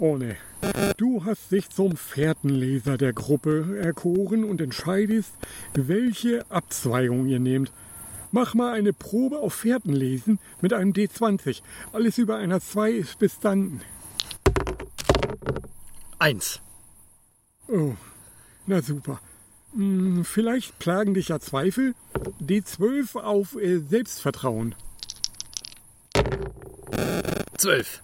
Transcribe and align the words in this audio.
Oh 0.00 0.16
ne. 0.16 0.36
Du 0.96 1.24
hast 1.24 1.50
dich 1.50 1.70
zum 1.70 1.96
Fährtenleser 1.96 2.96
der 2.96 3.12
Gruppe 3.12 3.78
erkoren 3.80 4.44
und 4.44 4.60
entscheidest, 4.60 5.32
welche 5.74 6.48
Abzweigung 6.50 7.26
ihr 7.26 7.40
nehmt. 7.40 7.72
Mach 8.30 8.54
mal 8.54 8.74
eine 8.74 8.92
Probe 8.92 9.38
auf 9.38 9.54
Fährtenlesen 9.54 10.38
mit 10.60 10.72
einem 10.72 10.92
D20. 10.92 11.62
Alles 11.92 12.18
über 12.18 12.36
einer 12.36 12.60
2 12.60 12.92
ist 12.92 13.18
bestanden. 13.18 13.80
Eins. 16.20 16.60
Oh, 17.66 17.94
na 18.66 18.80
super. 18.82 19.20
Hm, 19.74 20.24
vielleicht 20.24 20.78
plagen 20.78 21.14
dich 21.14 21.28
ja 21.28 21.40
Zweifel. 21.40 21.94
D12 22.40 23.18
auf 23.18 23.56
äh, 23.56 23.78
Selbstvertrauen. 23.78 24.76
Zwölf. 27.56 28.02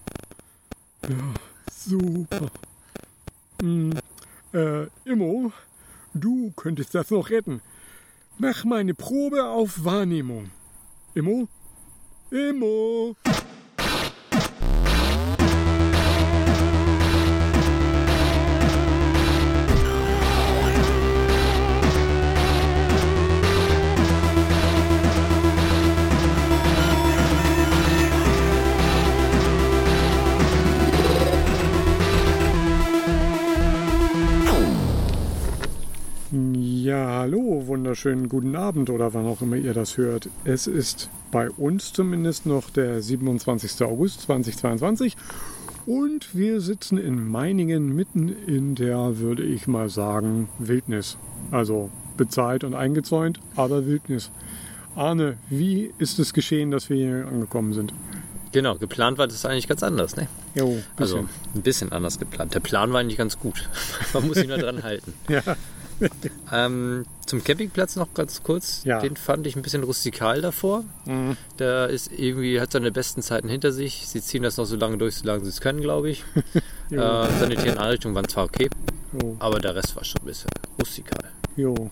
Super. 1.86 2.50
Hm, 3.60 3.92
äh, 4.54 4.86
Immo, 5.04 5.52
du 6.14 6.50
könntest 6.56 6.94
das 6.94 7.10
noch 7.10 7.28
retten. 7.28 7.60
Mach 8.38 8.64
mal 8.64 8.80
eine 8.80 8.94
Probe 8.94 9.44
auf 9.44 9.84
Wahrnehmung. 9.84 10.50
Immo? 11.14 11.46
Immo! 12.30 13.16
Ja, 36.94 37.08
hallo, 37.08 37.66
wunderschönen 37.66 38.28
guten 38.28 38.54
Abend 38.54 38.88
oder 38.88 39.12
wann 39.14 39.26
auch 39.26 39.42
immer 39.42 39.56
ihr 39.56 39.74
das 39.74 39.96
hört. 39.96 40.28
Es 40.44 40.68
ist 40.68 41.10
bei 41.32 41.50
uns 41.50 41.92
zumindest 41.92 42.46
noch 42.46 42.70
der 42.70 43.02
27. 43.02 43.82
August 43.82 44.20
2022 44.20 45.16
und 45.86 46.36
wir 46.36 46.60
sitzen 46.60 46.96
in 46.98 47.26
Meiningen 47.26 47.96
mitten 47.96 48.28
in 48.28 48.76
der, 48.76 49.18
würde 49.18 49.42
ich 49.42 49.66
mal 49.66 49.88
sagen, 49.88 50.48
Wildnis. 50.60 51.16
Also 51.50 51.90
bezahlt 52.16 52.62
und 52.62 52.74
eingezäunt, 52.74 53.40
aber 53.56 53.86
Wildnis. 53.86 54.30
Arne, 54.94 55.36
wie 55.50 55.92
ist 55.98 56.20
es 56.20 56.32
geschehen, 56.32 56.70
dass 56.70 56.90
wir 56.90 56.96
hier 56.96 57.26
angekommen 57.26 57.72
sind? 57.72 57.92
Genau, 58.52 58.76
geplant 58.76 59.18
war 59.18 59.26
das 59.26 59.44
eigentlich 59.44 59.66
ganz 59.66 59.82
anders, 59.82 60.14
ne? 60.14 60.28
Jo, 60.54 60.76
Also 60.96 61.16
bisschen. 61.16 61.28
ein 61.56 61.62
bisschen 61.62 61.90
anders 61.90 62.20
geplant. 62.20 62.54
Der 62.54 62.60
Plan 62.60 62.92
war 62.92 63.00
eigentlich 63.00 63.18
ganz 63.18 63.36
gut. 63.40 63.68
Man 64.14 64.28
muss 64.28 64.36
sich 64.36 64.46
nur 64.46 64.58
dran 64.58 64.84
halten. 64.84 65.12
ja. 65.28 65.42
Ähm, 66.52 67.06
zum 67.26 67.42
Campingplatz 67.42 67.96
noch 67.96 68.12
ganz 68.14 68.42
kurz. 68.42 68.82
Ja. 68.84 69.00
Den 69.00 69.16
fand 69.16 69.46
ich 69.46 69.56
ein 69.56 69.62
bisschen 69.62 69.82
rustikal 69.82 70.40
davor. 70.40 70.84
Mhm. 71.06 71.36
Der 71.58 71.88
ist 71.88 72.10
irgendwie, 72.12 72.60
hat 72.60 72.72
seine 72.72 72.92
besten 72.92 73.22
Zeiten 73.22 73.48
hinter 73.48 73.72
sich. 73.72 74.06
Sie 74.06 74.20
ziehen 74.20 74.42
das 74.42 74.56
noch 74.56 74.66
so 74.66 74.76
lange 74.76 74.98
durch, 74.98 75.16
solange 75.16 75.42
sie 75.44 75.50
es 75.50 75.60
können, 75.60 75.80
glaube 75.80 76.10
ich. 76.10 76.24
Äh, 76.90 76.96
sanitären 77.40 77.78
Einrichtungen 77.78 78.14
waren 78.14 78.28
zwar 78.28 78.44
okay, 78.44 78.68
jo, 79.20 79.36
aber 79.40 79.58
der 79.58 79.74
Rest 79.74 79.96
war 79.96 80.04
schon 80.04 80.20
ein 80.20 80.26
bisschen 80.26 80.50
rustikal. 80.78 81.30
jo. 81.56 81.90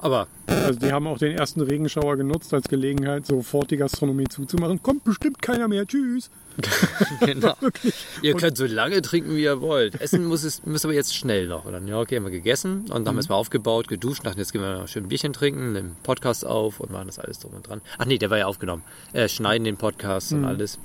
Aber 0.00 0.28
Also 0.46 0.78
die 0.78 0.92
haben 0.92 1.06
auch 1.06 1.18
den 1.18 1.36
ersten 1.36 1.60
Regenschauer 1.60 2.16
genutzt 2.16 2.54
als 2.54 2.68
Gelegenheit, 2.68 3.26
sofort 3.26 3.70
die 3.70 3.76
Gastronomie 3.76 4.28
zuzumachen. 4.28 4.82
Kommt 4.82 5.04
bestimmt 5.04 5.42
keiner 5.42 5.68
mehr. 5.68 5.86
Tschüss. 5.86 6.30
genau. 7.20 7.54
Ihr 8.22 8.34
könnt 8.34 8.56
so 8.56 8.66
lange 8.66 9.00
trinken, 9.02 9.34
wie 9.36 9.42
ihr 9.42 9.60
wollt. 9.60 10.00
Essen 10.00 10.24
muss 10.26 10.42
es 10.42 10.64
muss 10.66 10.84
aber 10.84 10.94
jetzt 10.94 11.14
schnell 11.14 11.46
noch. 11.46 11.64
Und 11.64 11.72
dann, 11.72 11.86
ja, 11.86 12.00
okay, 12.00 12.16
haben 12.16 12.24
wir 12.24 12.30
gegessen 12.30 12.80
und 12.82 12.90
dann 12.90 13.06
haben 13.06 13.16
wir 13.16 13.20
es 13.20 13.28
mal 13.28 13.36
aufgebaut, 13.36 13.86
geduscht, 13.88 14.26
dachten, 14.26 14.38
jetzt 14.40 14.52
gehen 14.52 14.62
wir 14.62 14.78
noch 14.78 14.88
schön 14.88 15.04
ein 15.04 15.08
Bierchen 15.08 15.32
trinken, 15.32 15.72
nehmen 15.72 15.96
Podcast 16.02 16.44
auf 16.46 16.80
und 16.80 16.90
machen 16.90 17.06
das 17.06 17.18
alles 17.18 17.38
drum 17.38 17.52
und 17.54 17.68
dran. 17.68 17.80
Ach 17.98 18.06
nee, 18.06 18.18
der 18.18 18.30
war 18.30 18.38
ja 18.38 18.46
aufgenommen. 18.46 18.82
Äh, 19.12 19.28
schneiden 19.28 19.64
den 19.64 19.76
Podcast 19.76 20.32
und 20.32 20.44
alles. 20.44 20.78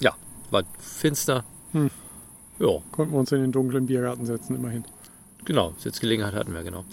Ja, 0.00 0.14
war 0.50 0.64
finster. 0.80 1.44
Hm. 1.72 1.90
Ja, 2.58 2.66
Konnten 2.90 3.12
wir 3.14 3.20
uns 3.20 3.30
in 3.30 3.40
den 3.40 3.52
dunklen 3.52 3.86
Biergarten 3.86 4.26
setzen, 4.26 4.56
immerhin. 4.56 4.84
genau. 5.44 5.74
Sitzgelegenheit 5.78 6.34
hatten 6.34 6.52
wir, 6.54 6.64
genau. 6.64 6.84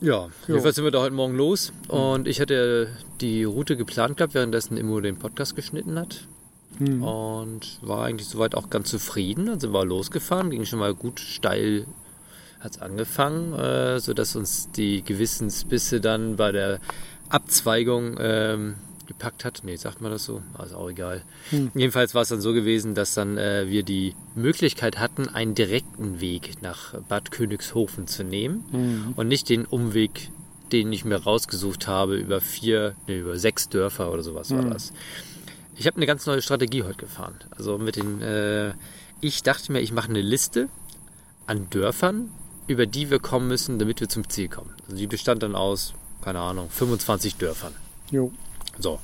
Ja, 0.00 0.28
jedenfalls 0.48 0.76
sind 0.76 0.84
wir 0.84 0.90
da 0.90 1.00
heute 1.00 1.14
Morgen 1.14 1.36
los 1.36 1.72
und 1.88 2.26
ich 2.26 2.40
hatte 2.40 2.88
die 3.20 3.44
Route 3.44 3.76
geplant 3.76 4.16
gehabt, 4.16 4.32
währenddessen 4.32 4.78
Immo 4.78 5.00
den 5.00 5.18
Podcast 5.18 5.54
geschnitten 5.56 5.98
hat. 5.98 6.26
Hm. 6.78 7.02
und 7.02 7.78
war 7.82 8.04
eigentlich 8.04 8.28
soweit 8.28 8.54
auch 8.54 8.70
ganz 8.70 8.88
zufrieden. 8.88 9.46
Dann 9.46 9.60
sind 9.60 9.72
wir 9.72 9.84
losgefahren, 9.84 10.50
ging 10.50 10.64
schon 10.64 10.78
mal 10.78 10.94
gut 10.94 11.20
steil, 11.20 11.86
hat 12.60 12.72
es 12.72 12.80
angefangen, 12.80 13.52
äh, 13.52 14.00
sodass 14.00 14.36
uns 14.36 14.70
die 14.70 15.02
Gewissensbisse 15.02 16.00
dann 16.00 16.36
bei 16.36 16.52
der 16.52 16.80
Abzweigung 17.28 18.16
ähm, 18.18 18.76
gepackt 19.10 19.44
hat. 19.44 19.62
Nee, 19.64 19.76
sagt 19.76 20.00
man 20.00 20.10
das 20.12 20.24
so? 20.24 20.40
Also 20.54 20.76
auch 20.76 20.88
egal. 20.88 21.22
Hm. 21.50 21.70
Jedenfalls 21.74 22.14
war 22.14 22.22
es 22.22 22.28
dann 22.28 22.40
so 22.40 22.52
gewesen, 22.54 22.94
dass 22.94 23.12
dann 23.14 23.36
äh, 23.36 23.66
wir 23.68 23.82
die 23.82 24.14
Möglichkeit 24.34 24.98
hatten, 24.98 25.28
einen 25.28 25.54
direkten 25.54 26.20
Weg 26.20 26.62
nach 26.62 26.94
Bad 27.08 27.30
Königshofen 27.30 28.06
zu 28.06 28.22
nehmen 28.24 28.64
Hm. 28.70 29.12
und 29.16 29.28
nicht 29.28 29.48
den 29.48 29.66
Umweg, 29.66 30.30
den 30.72 30.92
ich 30.92 31.04
mir 31.04 31.16
rausgesucht 31.16 31.86
habe 31.88 32.16
über 32.16 32.40
vier, 32.40 32.94
nee, 33.08 33.18
über 33.18 33.36
sechs 33.38 33.68
Dörfer 33.68 34.12
oder 34.12 34.22
sowas 34.22 34.50
war 34.52 34.62
Mhm. 34.62 34.70
das. 34.70 34.92
Ich 35.76 35.86
habe 35.86 35.96
eine 35.96 36.06
ganz 36.06 36.26
neue 36.26 36.42
Strategie 36.42 36.82
heute 36.84 36.98
gefahren. 36.98 37.34
Also 37.56 37.76
mit 37.78 37.96
den, 37.96 38.20
äh, 38.22 38.72
ich 39.20 39.42
dachte 39.42 39.72
mir, 39.72 39.80
ich 39.80 39.92
mache 39.92 40.10
eine 40.10 40.20
Liste 40.22 40.68
an 41.46 41.68
Dörfern, 41.70 42.30
über 42.68 42.86
die 42.86 43.10
wir 43.10 43.18
kommen 43.18 43.48
müssen, 43.48 43.78
damit 43.80 44.00
wir 44.00 44.08
zum 44.08 44.28
Ziel 44.28 44.48
kommen. 44.48 44.70
Also 44.86 44.96
die 44.98 45.06
bestand 45.08 45.42
dann 45.42 45.56
aus, 45.56 45.94
keine 46.22 46.38
Ahnung, 46.38 46.68
25 46.70 47.36
Dörfern. 47.36 47.72
Jo. 48.10 48.30
So. 48.80 48.98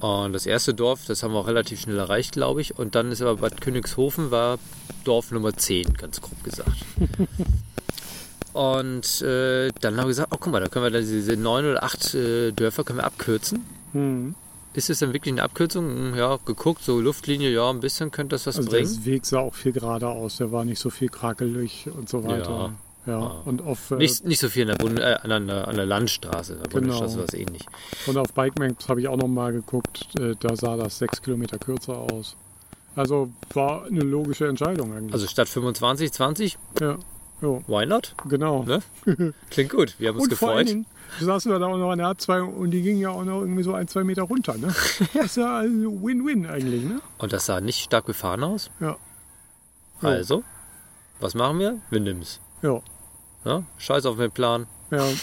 Und 0.00 0.32
das 0.32 0.44
erste 0.44 0.74
Dorf, 0.74 1.06
das 1.06 1.22
haben 1.22 1.32
wir 1.32 1.38
auch 1.40 1.46
relativ 1.46 1.80
schnell 1.80 1.98
erreicht, 1.98 2.32
glaube 2.32 2.60
ich. 2.60 2.78
Und 2.78 2.94
dann 2.94 3.10
ist 3.12 3.22
aber 3.22 3.36
Bad 3.36 3.60
Königshofen 3.60 4.30
war 4.30 4.58
Dorf 5.04 5.30
Nummer 5.30 5.56
10, 5.56 5.94
ganz 5.94 6.20
grob 6.20 6.42
gesagt. 6.44 6.70
Und 8.52 9.20
äh, 9.22 9.70
dann 9.80 9.94
haben 9.96 10.04
wir 10.04 10.08
gesagt, 10.08 10.28
oh 10.32 10.36
guck 10.38 10.52
mal, 10.52 10.60
da 10.60 10.68
können 10.68 10.92
wir 10.92 11.00
diese 11.00 11.36
neun 11.36 11.64
oder 11.68 11.82
acht 11.82 12.14
äh, 12.14 12.52
Dörfer 12.52 12.84
können 12.84 13.00
wir 13.00 13.04
abkürzen. 13.04 13.64
Hm. 13.92 14.34
Ist 14.74 14.90
es 14.90 15.00
dann 15.00 15.12
wirklich 15.12 15.32
eine 15.32 15.42
Abkürzung? 15.42 15.84
Hm, 15.86 16.14
Ja, 16.16 16.38
geguckt, 16.44 16.82
so 16.84 17.00
Luftlinie, 17.00 17.50
ja, 17.50 17.68
ein 17.70 17.80
bisschen 17.80 18.10
könnte 18.12 18.34
das 18.36 18.46
was 18.46 18.56
Also 18.58 18.70
bringen. 18.70 18.92
der 18.94 19.04
Weg 19.06 19.26
sah 19.26 19.40
auch 19.40 19.54
viel 19.54 19.72
gerader 19.72 20.10
aus. 20.10 20.36
Der 20.36 20.52
war 20.52 20.64
nicht 20.64 20.78
so 20.80 20.90
viel 20.90 21.08
krakelig 21.08 21.88
und 21.92 22.08
so 22.08 22.22
weiter. 22.24 22.50
Ja. 22.50 22.72
Und 23.06 23.60
auf, 23.62 23.90
äh, 23.90 23.96
Nicht, 23.96 24.24
nicht 24.24 24.40
so 24.40 24.48
viel 24.48 24.62
in 24.62 24.68
der 24.68 24.76
Bund 24.76 24.98
äh, 24.98 25.16
an, 25.22 25.46
der, 25.46 25.68
an 25.68 25.76
der 25.76 25.86
Landstraße. 25.86 26.54
In 26.54 26.58
der 26.60 26.68
Genau. 26.68 26.80
Bundesstraße 26.80 27.18
war 27.18 27.24
es 27.24 27.34
ähnlich. 27.34 27.66
und 28.06 28.16
auf 28.16 28.32
Bike 28.32 28.58
Maps 28.58 28.88
habe 28.88 29.00
ich 29.00 29.08
auch 29.08 29.16
noch 29.16 29.28
mal 29.28 29.52
geguckt. 29.52 30.08
Äh, 30.18 30.34
da 30.40 30.56
sah 30.56 30.76
das 30.76 30.98
sechs 30.98 31.20
Kilometer 31.20 31.58
kürzer 31.58 31.96
aus. 31.98 32.36
Also 32.96 33.30
war 33.52 33.84
eine 33.86 34.00
logische 34.00 34.46
Entscheidung 34.46 34.94
eigentlich. 34.96 35.12
Also 35.12 35.26
statt 35.26 35.48
25, 35.48 36.12
20, 36.12 36.58
ja. 36.80 36.96
Jo, 37.42 37.62
why 37.66 37.84
not? 37.84 38.14
genau. 38.28 38.62
Ne? 38.62 38.80
Klingt 39.50 39.70
gut, 39.70 39.96
wir 39.98 40.08
haben 40.08 40.16
uns 40.16 40.28
Und 40.28 40.34
vor 40.36 40.50
allen 40.52 40.58
gefreut. 40.66 40.68
Dingen 40.68 40.86
saßen 41.20 41.50
wir 41.52 41.58
da 41.58 41.66
auch 41.66 41.76
noch 41.76 41.90
an 41.90 41.98
der 41.98 42.08
A2 42.08 42.40
und 42.42 42.70
die 42.70 42.80
ging 42.82 42.98
ja 42.98 43.10
auch 43.10 43.24
noch 43.24 43.40
irgendwie 43.40 43.64
so 43.64 43.74
ein, 43.74 43.86
zwei 43.88 44.04
Meter 44.04 44.22
runter. 44.22 44.56
Ne? 44.56 44.68
Das 45.14 45.24
ist 45.26 45.36
ja 45.36 45.62
Win-Win 45.62 46.46
eigentlich. 46.46 46.84
Ne? 46.84 47.00
Und 47.18 47.32
das 47.34 47.44
sah 47.46 47.60
nicht 47.60 47.82
stark 47.82 48.06
befahren 48.06 48.44
aus. 48.44 48.70
Ja. 48.80 48.96
Ja. 50.00 50.08
Also, 50.08 50.42
was 51.20 51.34
machen 51.34 51.58
wir? 51.58 51.78
Wir 51.90 52.00
nimmen's. 52.00 52.40
Ja. 52.62 52.80
Ja? 53.44 53.62
Scheiß 53.78 54.06
auf 54.06 54.16
den 54.18 54.30
Plan. 54.30 54.66
ja. 54.90 55.06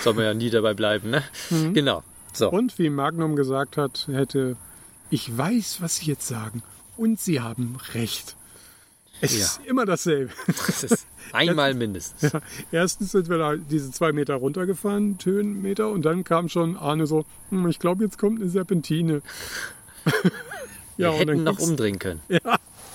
Soll 0.00 0.14
man 0.14 0.24
ja 0.24 0.34
nie 0.34 0.50
dabei 0.50 0.74
bleiben, 0.74 1.10
ne? 1.10 1.22
Mhm. 1.50 1.72
Genau. 1.74 2.02
So. 2.32 2.50
Und 2.50 2.78
wie 2.78 2.90
Magnum 2.90 3.36
gesagt 3.36 3.76
hat, 3.76 4.08
hätte, 4.10 4.56
ich 5.08 5.36
weiß, 5.36 5.76
was 5.80 5.96
Sie 5.96 6.06
jetzt 6.06 6.26
sagen. 6.26 6.62
Und 6.96 7.20
Sie 7.20 7.40
haben 7.40 7.76
recht. 7.94 8.36
Es 9.20 9.32
Ja. 9.38 9.44
ist 9.44 9.60
immer 9.64 9.86
dasselbe. 9.86 10.32
Das 10.66 10.82
ist 10.82 11.06
einmal 11.32 11.74
mindestens. 11.74 12.32
Ja, 12.32 12.40
erstens 12.72 13.12
sind 13.12 13.28
wir 13.28 13.38
da 13.38 13.54
diese 13.56 13.90
zwei 13.92 14.12
Meter 14.12 14.34
runtergefahren, 14.34 15.16
Höhenmeter, 15.22 15.88
und 15.90 16.02
dann 16.02 16.24
kam 16.24 16.48
schon 16.48 16.76
Arne 16.76 17.06
so, 17.06 17.24
hm, 17.50 17.68
ich 17.68 17.78
glaube, 17.78 18.04
jetzt 18.04 18.18
kommt 18.18 18.40
eine 18.40 18.50
Serpentine. 18.50 19.22
Wir 20.96 21.10
und 21.12 21.18
hätten 21.18 21.42
noch 21.44 21.58
umdrehen 21.58 21.98
können. 21.98 22.20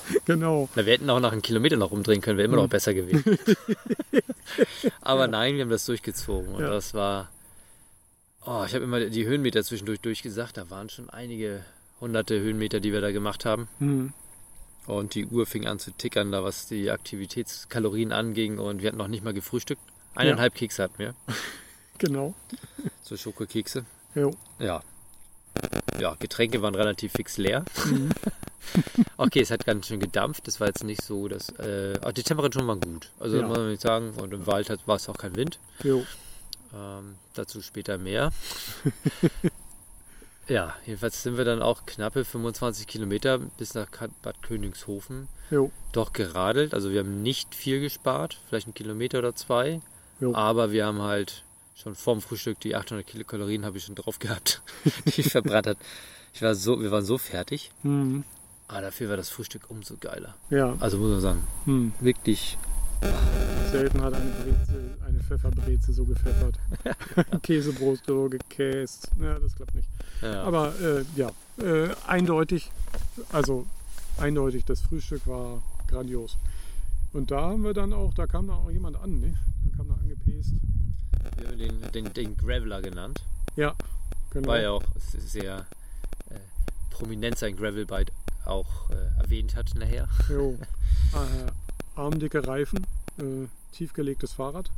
Genau. 0.25 0.69
Na, 0.75 0.85
wir 0.85 0.93
hätten 0.93 1.09
auch 1.09 1.19
nach 1.19 1.31
einem 1.31 1.41
Kilometer 1.41 1.75
noch 1.77 1.91
umdrehen 1.91 2.21
können, 2.21 2.37
wäre 2.37 2.47
immer 2.47 2.57
noch 2.57 2.65
Mhm. 2.65 2.69
besser 2.69 2.93
gewesen. 2.93 3.23
Aber 5.01 5.27
nein, 5.27 5.55
wir 5.55 5.61
haben 5.63 5.69
das 5.69 5.85
durchgezogen. 5.85 6.53
Und 6.55 6.61
Ja. 6.61 6.69
das 6.69 6.93
war. 6.93 7.29
Oh, 8.45 8.63
ich 8.65 8.73
habe 8.73 8.83
immer 8.85 8.99
die 9.01 9.25
Höhenmeter 9.25 9.63
zwischendurch 9.63 9.99
durchgesagt. 10.01 10.57
Da 10.57 10.69
waren 10.69 10.89
schon 10.89 11.09
einige 11.09 11.63
hunderte 12.01 12.39
Höhenmeter, 12.39 12.79
die 12.79 12.93
wir 12.93 13.01
da 13.01 13.11
gemacht 13.11 13.45
haben. 13.45 13.67
Hm. 13.79 14.13
Und 14.87 15.13
die 15.13 15.25
Uhr 15.27 15.45
fing 15.45 15.67
an 15.67 15.77
zu 15.77 15.91
tickern, 15.91 16.31
da 16.31 16.43
was 16.43 16.67
die 16.67 16.89
Aktivitätskalorien 16.89 18.11
anging. 18.11 18.57
Und 18.57 18.81
wir 18.81 18.87
hatten 18.87 18.97
noch 18.97 19.07
nicht 19.07 19.23
mal 19.23 19.33
gefrühstückt. 19.33 19.81
Eineinhalb 20.15 20.55
Kekse 20.55 20.83
hatten 20.83 20.97
wir. 20.99 21.15
Genau. 22.01 22.33
So 23.01 23.17
Schokokekse. 23.17 23.83
Jo. 24.15 24.31
Ja. 24.57 24.81
Ja, 25.99 26.15
Getränke 26.17 26.61
waren 26.61 26.73
relativ 26.73 27.11
fix 27.11 27.35
leer. 27.37 27.65
Mhm. 27.85 28.11
Okay, 29.17 29.41
es 29.41 29.51
hat 29.51 29.65
ganz 29.65 29.87
schön 29.87 29.99
gedampft. 29.99 30.47
Das 30.47 30.59
war 30.59 30.67
jetzt 30.67 30.83
nicht 30.83 31.03
so, 31.03 31.27
dass. 31.27 31.49
Äh, 31.59 31.99
auch 32.01 32.11
die 32.11 32.23
Temperaturen 32.23 32.67
waren 32.67 32.79
gut. 32.81 33.11
Also 33.19 33.37
Ja. 33.37 33.47
muss 33.47 33.57
man 33.57 33.69
nicht 33.69 33.81
sagen. 33.81 34.11
Und 34.11 34.33
im 34.33 34.47
Wald 34.47 34.69
hat, 34.69 34.87
war 34.87 34.95
es 34.97 35.09
auch 35.09 35.17
kein 35.17 35.35
Wind. 35.35 35.59
Jo. 35.83 36.05
Ähm, 36.73 37.15
dazu 37.33 37.61
später 37.61 37.97
mehr. 37.97 38.31
ja, 40.47 40.73
jedenfalls 40.85 41.21
sind 41.23 41.37
wir 41.37 41.45
dann 41.45 41.61
auch 41.61 41.85
knappe 41.85 42.25
25 42.25 42.87
Kilometer 42.87 43.37
bis 43.39 43.73
nach 43.73 43.87
Bad 44.21 44.41
Königshofen 44.41 45.27
Jo. 45.51 45.71
doch 45.91 46.13
geradelt. 46.13 46.73
Also 46.73 46.91
wir 46.91 46.99
haben 46.99 47.21
nicht 47.21 47.55
viel 47.55 47.79
gespart, 47.81 48.39
vielleicht 48.47 48.67
einen 48.67 48.73
Kilometer 48.73 49.19
oder 49.19 49.35
zwei. 49.35 49.81
Jo. 50.19 50.33
Aber 50.35 50.71
wir 50.71 50.85
haben 50.85 51.01
halt 51.01 51.43
schon 51.75 51.95
vorm 51.95 52.21
Frühstück 52.21 52.59
die 52.59 52.75
800 52.75 53.05
Kilokalorien 53.07 53.65
habe 53.65 53.77
ich 53.77 53.85
schon 53.85 53.95
drauf 53.95 54.19
gehabt, 54.19 54.61
die 55.05 55.21
ich 55.21 55.31
verbrannt 55.31 55.67
hat. 55.67 55.77
Ich 56.33 56.41
war 56.41 56.53
so, 56.55 56.79
wir 56.81 56.91
waren 56.91 57.05
so 57.05 57.17
fertig. 57.17 57.71
Hm. 57.83 58.23
Aber 58.69 58.81
dafür 58.81 59.09
war 59.09 59.17
das 59.17 59.29
Frühstück 59.29 59.63
umso 59.69 59.95
geiler. 59.97 60.35
Ja. 60.51 60.75
Also 60.79 60.97
muss 60.99 61.09
man 61.11 61.21
sagen, 61.21 61.43
Hm. 61.65 61.91
wirklich. 61.99 62.55
Selten 63.71 64.01
hat 64.01 64.13
eine 64.13 64.29
Breze, 64.29 64.97
eine 65.07 65.19
Pfefferbreze 65.23 65.91
so 65.93 66.05
gepfeffert. 66.05 66.59
Käsebrot 67.43 67.99
so 68.05 68.29
gekäst. 68.29 69.09
Ja, 69.19 69.39
das 69.39 69.55
klappt 69.55 69.73
nicht. 69.73 69.87
Ja. 70.21 70.43
Aber 70.43 70.73
äh, 70.79 71.03
ja, 71.15 71.31
äh, 71.57 71.89
eindeutig, 72.07 72.69
also 73.31 73.65
eindeutig, 74.17 74.65
das 74.65 74.81
Frühstück 74.81 75.25
war 75.25 75.63
grandios. 75.87 76.37
Und 77.11 77.31
da 77.31 77.41
haben 77.41 77.63
wir 77.63 77.73
dann 77.73 77.91
auch, 77.91 78.13
da 78.13 78.27
kam 78.27 78.47
da 78.47 78.53
auch 78.53 78.69
jemand 78.69 78.97
an, 79.01 79.19
ne? 79.19 79.33
Da 79.63 79.77
kam 79.77 79.87
da 79.87 79.95
angepest. 79.95 80.53
wir 81.37 81.47
haben 81.47 81.57
den, 81.57 81.91
den, 81.91 82.13
den 82.13 82.37
Graveler 82.37 82.81
genannt. 82.83 83.23
Ja, 83.55 83.73
genau. 84.29 84.47
Weil 84.47 84.63
ja 84.63 84.71
auch 84.71 84.83
sehr 84.97 85.65
äh, 86.29 86.39
prominent 86.91 87.37
sein 87.39 87.55
Gravelbike 87.55 88.11
auch 88.49 88.89
äh, 88.89 89.21
erwähnt 89.21 89.55
hat 89.55 89.73
nachher. 89.75 90.07
Jo. 90.29 90.57
Äh, 91.13 91.99
armdicke 91.99 92.45
Reifen, 92.47 92.85
äh, 93.17 93.47
tiefgelegtes 93.71 94.33
Fahrrad. 94.33 94.69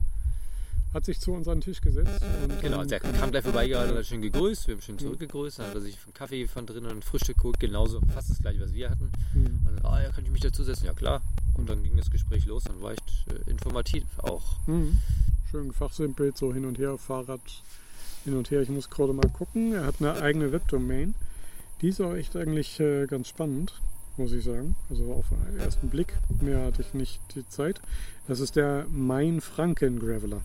Hat 0.94 1.04
sich 1.06 1.20
zu 1.20 1.34
uns 1.34 1.48
an 1.48 1.58
den 1.58 1.62
Tisch 1.62 1.82
gesetzt. 1.82 2.22
Und, 2.44 2.62
Genau, 2.62 2.82
ähm, 2.82 2.88
der 2.88 3.00
kam 3.02 3.32
gleich 3.32 3.44
vorbei, 3.44 3.68
gerade 3.68 3.98
hat 3.98 4.06
schön 4.06 4.22
gegrüßt, 4.22 4.68
wir 4.68 4.76
haben 4.76 4.82
schön 4.82 4.98
zurückgegrüßt, 5.00 5.60
dann 5.60 5.68
hat 5.68 5.76
er 5.76 5.82
sich 5.82 5.98
einen 6.06 6.14
Kaffee 6.14 6.48
von 6.48 6.66
drinnen 6.66 6.90
und 6.92 7.04
Frühstück 7.04 7.38
geholt, 7.38 7.60
genauso 7.60 8.00
fast 8.14 8.30
das 8.30 8.40
gleiche, 8.40 8.62
was 8.62 8.74
wir 8.74 8.90
hatten. 8.90 9.12
hm, 9.34 9.60
Und 9.68 9.76
dann, 9.84 9.86
ah 9.92 10.02
ja, 10.02 10.10
kann 10.12 10.24
ich 10.24 10.32
mich 10.32 10.42
dazusetzen? 10.42 10.86
Ja 10.86 10.94
klar. 10.94 11.22
Und 11.56 11.70
dann 11.70 11.84
ging 11.84 11.98
das 11.98 12.10
Gespräch 12.12 12.46
los 12.46 12.64
und 12.68 12.82
war 12.82 12.92
echt 12.92 13.26
äh, 13.28 13.50
informativ 13.50 14.06
auch. 14.20 14.66
hm. 14.68 14.98
Schön 15.50 15.74
fachsimpelt, 15.74 16.38
so 16.38 16.54
hin 16.54 16.64
und 16.66 16.78
her, 16.78 16.98
Fahrrad 16.98 17.42
hin 18.24 18.38
und 18.38 18.52
her. 18.52 18.62
Ich 18.62 18.70
muss 18.70 18.90
gerade 18.90 19.12
mal 19.12 19.28
gucken. 19.30 19.74
Er 19.74 19.86
hat 19.86 19.96
eine 20.00 20.22
eigene 20.22 20.52
Webdomain. 20.54 21.14
Die 21.82 21.90
ist 21.90 22.00
auch 22.00 22.14
echt 22.14 22.36
eigentlich 22.36 22.80
äh, 22.80 23.08
ganz 23.08 23.28
spannend, 23.28 23.74
muss 24.16 24.34
ich 24.34 24.44
sagen. 24.44 24.76
Also 24.90 25.12
auf 25.14 25.26
den 25.30 25.60
ersten 25.60 25.90
Blick. 25.90 26.14
Mehr 26.40 26.64
hatte 26.64 26.84
ich 26.84 26.94
nicht 26.94 27.20
die 27.34 27.48
Zeit. 27.48 27.82
Das 28.28 28.40
ist 28.40 28.56
der 28.56 28.86
Mein 28.92 29.42
Franken 29.42 30.00
Graveler. 30.00 30.42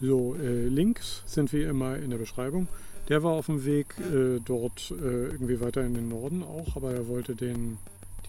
So, 0.00 0.36
äh, 0.36 0.68
Links 0.68 1.22
sind 1.26 1.52
wie 1.52 1.62
immer 1.62 1.96
in 1.96 2.10
der 2.10 2.18
Beschreibung. 2.18 2.66
Der 3.08 3.22
war 3.22 3.32
auf 3.32 3.46
dem 3.46 3.66
Weg 3.66 3.94
äh, 3.98 4.40
dort 4.42 4.90
äh, 4.90 5.26
irgendwie 5.26 5.60
weiter 5.60 5.84
in 5.84 5.92
den 5.92 6.08
Norden 6.08 6.42
auch, 6.42 6.76
aber 6.76 6.94
er 6.94 7.06
wollte 7.06 7.36
den 7.36 7.76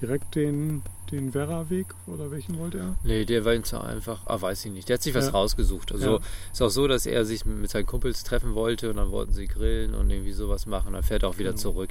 direkt 0.02 0.36
den, 0.36 0.82
den 1.12 1.34
Werra-Weg 1.34 1.88
oder 2.08 2.32
welchen 2.32 2.58
wollte 2.60 2.80
er? 2.80 2.96
Nee, 3.04 3.26
der 3.26 3.46
war 3.46 3.54
ihm 3.54 3.64
zu 3.64 3.80
einfach. 3.80 4.22
Ah, 4.26 4.42
weiß 4.42 4.66
ich 4.66 4.72
nicht. 4.72 4.90
Der 4.90 4.96
hat 4.96 5.04
sich 5.04 5.14
was 5.16 5.26
Ja. 5.26 5.32
rausgesucht. 5.32 5.92
Also 5.92 6.16
Ja. 6.18 6.20
ist 6.52 6.62
auch 6.62 6.70
so, 6.70 6.88
dass 6.88 7.06
er 7.06 7.26
sich 7.26 7.46
mit 7.46 7.70
seinen 7.70 7.86
Kumpels 7.86 8.24
treffen 8.24 8.56
wollte 8.56 8.90
und 8.90 8.98
dann 8.98 9.12
wollten 9.12 9.34
sie 9.34 9.48
grillen 9.48 9.94
und 9.96 10.10
irgendwie 10.10 10.34
sowas 10.34 10.66
machen. 10.66 10.94
Dann 10.94 11.04
fährt 11.04 11.24
er 11.24 11.30
auch 11.30 11.38
wieder 11.38 11.52
Genau. 11.52 11.62
zurück. 11.62 11.90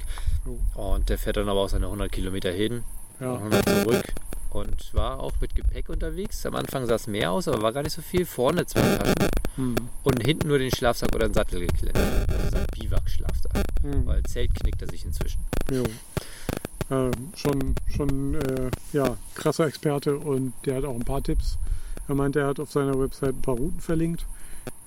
Und 0.75 1.09
der 1.09 1.17
fährt 1.17 1.37
dann 1.37 1.49
aber 1.49 1.61
auch 1.61 1.69
seine 1.69 1.89
100 1.89 2.11
Kilometer 2.11 2.51
hin 2.51 2.83
und 3.19 3.25
Ja, 3.25 3.37
100 3.37 3.67
zurück. 3.67 4.03
Und 4.51 4.93
war 4.93 5.19
auch 5.19 5.33
mit 5.41 5.53
Gepäck 5.53 5.89
unterwegs. 5.89 6.45
Am 6.45 6.55
Anfang 6.55 6.85
sah 6.85 6.95
es 6.95 7.07
mehr 7.07 7.29
aus, 7.31 7.47
aber 7.49 7.61
war 7.61 7.73
gar 7.73 7.83
nicht 7.83 7.91
so 7.93 8.01
viel. 8.01 8.25
Vorne 8.25 8.65
zwei 8.65 8.81
Taschen 8.97 9.15
hm. 9.55 9.75
und 10.03 10.23
hinten 10.25 10.47
nur 10.47 10.59
den 10.59 10.71
Schlafsack 10.71 11.13
oder 11.13 11.27
den 11.27 11.33
Sattel 11.33 11.59
geklemmt. 11.67 11.97
Also 11.97 12.49
sein 12.51 12.65
Biwak-Schlafsack. 12.73 13.63
Hm. 13.81 14.05
Weil 14.05 14.23
Zelt 14.23 14.53
knickt 14.55 14.81
er 14.81 14.89
sich 14.89 15.03
inzwischen. 15.03 15.41
Jo. 15.69 15.83
Äh, 16.89 17.11
schon 17.35 17.75
schon 17.95 18.35
äh, 18.35 18.69
ja, 18.93 19.17
krasser 19.33 19.65
Experte 19.67 20.17
und 20.17 20.53
der 20.65 20.75
hat 20.75 20.85
auch 20.85 20.95
ein 20.95 21.03
paar 21.05 21.23
Tipps. 21.23 21.57
Er 22.07 22.15
meint, 22.15 22.35
er 22.35 22.47
hat 22.47 22.59
auf 22.59 22.71
seiner 22.71 22.99
Website 22.99 23.35
ein 23.35 23.41
paar 23.41 23.55
Routen 23.55 23.79
verlinkt. 23.79 24.25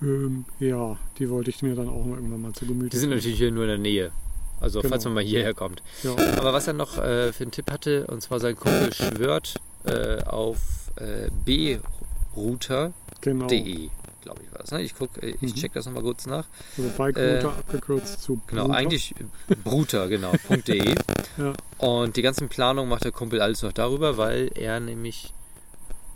Ähm, 0.01 0.45
ja, 0.61 0.97
die 1.19 1.29
wollte 1.29 1.51
ich 1.51 1.61
mir 1.63 1.75
dann 1.75 1.89
auch 1.89 2.07
irgendwann 2.07 2.41
mal 2.43 2.53
zu 2.53 2.67
Gemüte 2.67 2.91
Die 2.91 2.97
sind 2.99 3.11
natürlich 3.11 3.39
hier 3.39 3.51
nur 3.51 3.65
in 3.65 3.69
der 3.71 3.79
Nähe. 3.79 4.13
Also 4.61 4.81
falls 4.83 5.05
Genau. 5.05 5.15
man 5.15 5.25
mal 5.25 5.29
hierher 5.29 5.55
kommt. 5.55 5.83
Ja, 6.03 6.13
Aber 6.37 6.53
was 6.53 6.67
er 6.67 6.73
noch 6.73 6.99
äh, 6.99 7.33
für 7.33 7.45
einen 7.45 7.51
Tipp 7.53 7.71
hatte, 7.71 8.07
und 8.07 8.23
zwar 8.23 8.41
sein 8.41 8.57
Kumpel 8.57 8.93
schwört 8.93 9.55
äh, 9.85 10.23
auf 10.23 10.91
äh, 10.97 11.31
brouter.de, 12.35 12.93
genau. 13.21 13.47
Glaube 14.23 14.41
ich 14.45 14.53
war 14.53 14.59
das. 14.61 14.71
Ne? 14.71 14.83
Ich 14.83 14.95
guck, 14.97 15.23
äh, 15.23 15.35
ich 15.41 15.55
Mhm. 15.55 15.55
check 15.55 15.73
das 15.73 15.87
nochmal 15.87 16.03
kurz 16.03 16.27
nach. 16.27 16.47
Also 16.77 16.91
Bike 16.97 17.17
Äh, 17.17 17.39
abgekürzt 17.45 18.23
zu 18.23 18.41
Genau, 18.47 18.65
Bruder. 18.67 18.77
eigentlich 18.77 19.15
äh, 19.49 19.55
bruter, 19.55 20.09
genau, 20.09 20.33
.de. 20.67 20.95
Ja. 21.37 21.53
Und 21.79 22.17
die 22.17 22.23
ganzen 22.23 22.49
Planungen 22.49 22.89
macht 22.91 23.05
der 23.05 23.13
Kumpel 23.13 23.41
alles 23.41 23.63
noch 23.63 23.73
darüber, 23.73 24.17
weil 24.17 24.51
er 24.55 24.81
nämlich 24.81 25.33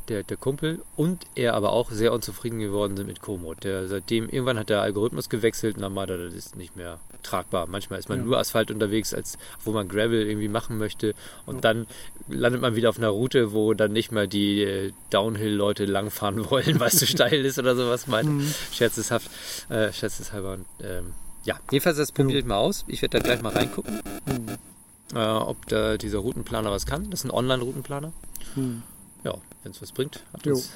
der, 0.09 0.25
der 0.25 0.37
Kumpel 0.37 0.83
und 0.97 1.25
er 1.37 1.55
aber 1.55 1.73
auch 1.73 1.91
sehr 1.93 2.13
unzufrieden 2.13 2.59
geworden 2.59 2.97
sind 2.97 3.07
mit 3.07 3.21
Komoot. 3.23 3.63
Der 3.65 3.87
seitdem 3.89 4.29
irgendwann 4.29 4.59
hat 4.59 4.69
der 4.69 4.83
Algorithmus 4.83 5.29
gewechselt 5.29 5.77
und 5.77 5.83
dann 5.83 5.95
meinte 5.95 6.15
er, 6.15 6.25
das 6.25 6.35
ist 6.35 6.57
nicht 6.57 6.77
mehr 6.77 6.99
tragbar. 7.23 7.67
Manchmal 7.67 7.99
ist 7.99 8.09
man 8.09 8.19
Ja. 8.19 8.25
nur 8.25 8.39
Asphalt 8.39 8.71
unterwegs, 8.71 9.15
als 9.15 9.39
wo 9.65 9.73
man 9.73 9.89
Gravel 9.89 10.27
irgendwie 10.27 10.49
machen 10.49 10.79
möchte 10.79 11.15
und 11.47 11.57
Ja. 11.57 11.61
dann 11.63 11.87
landet 12.29 12.61
man 12.61 12.77
wieder 12.77 12.89
auf 12.91 12.99
einer 12.99 13.09
Route, 13.09 13.53
wo 13.53 13.75
dann 13.75 13.93
nicht 13.93 14.13
mal 14.13 14.29
die 14.29 14.63
äh, 14.63 14.93
Downhill-Leute 15.11 15.85
langfahren 15.85 16.39
wollen, 16.51 16.81
weil 16.81 16.89
es 16.89 16.99
zu 16.99 17.07
steil 17.07 17.45
ist 17.45 17.59
oder 17.59 17.75
sowas. 17.77 18.07
Meint 18.07 18.29
Mhm. 18.29 18.55
scherzeshaft, 18.73 19.31
äh, 19.69 19.93
scherzeshalber. 19.93 20.53
Und, 20.55 20.67
ähm, 20.83 21.15
ja, 21.45 21.59
jedenfalls 21.71 21.97
das 21.97 22.13
probiere 22.13 22.39
ich 22.39 22.45
mal 22.45 22.57
aus. 22.59 22.85
Ich 22.87 23.03
werde 23.03 23.19
da 23.19 23.25
gleich 23.25 23.43
mal 23.43 23.53
reingucken, 23.53 24.01
Mhm. 24.27 25.17
äh, 25.17 25.19
ob 25.27 25.67
da 25.67 25.97
dieser 25.97 26.19
Routenplaner 26.19 26.71
was 26.71 26.87
kann. 26.87 27.11
Das 27.11 27.21
ist 27.21 27.25
ein 27.25 27.31
Online-Routenplaner. 27.31 28.13
Mhm. 28.55 28.83
Ja, 29.25 29.35
wenn 29.63 29.73
es 29.73 29.81
was 29.83 29.93
bringt, 29.93 30.21
Jo. 30.45 30.55
uns 30.55 30.71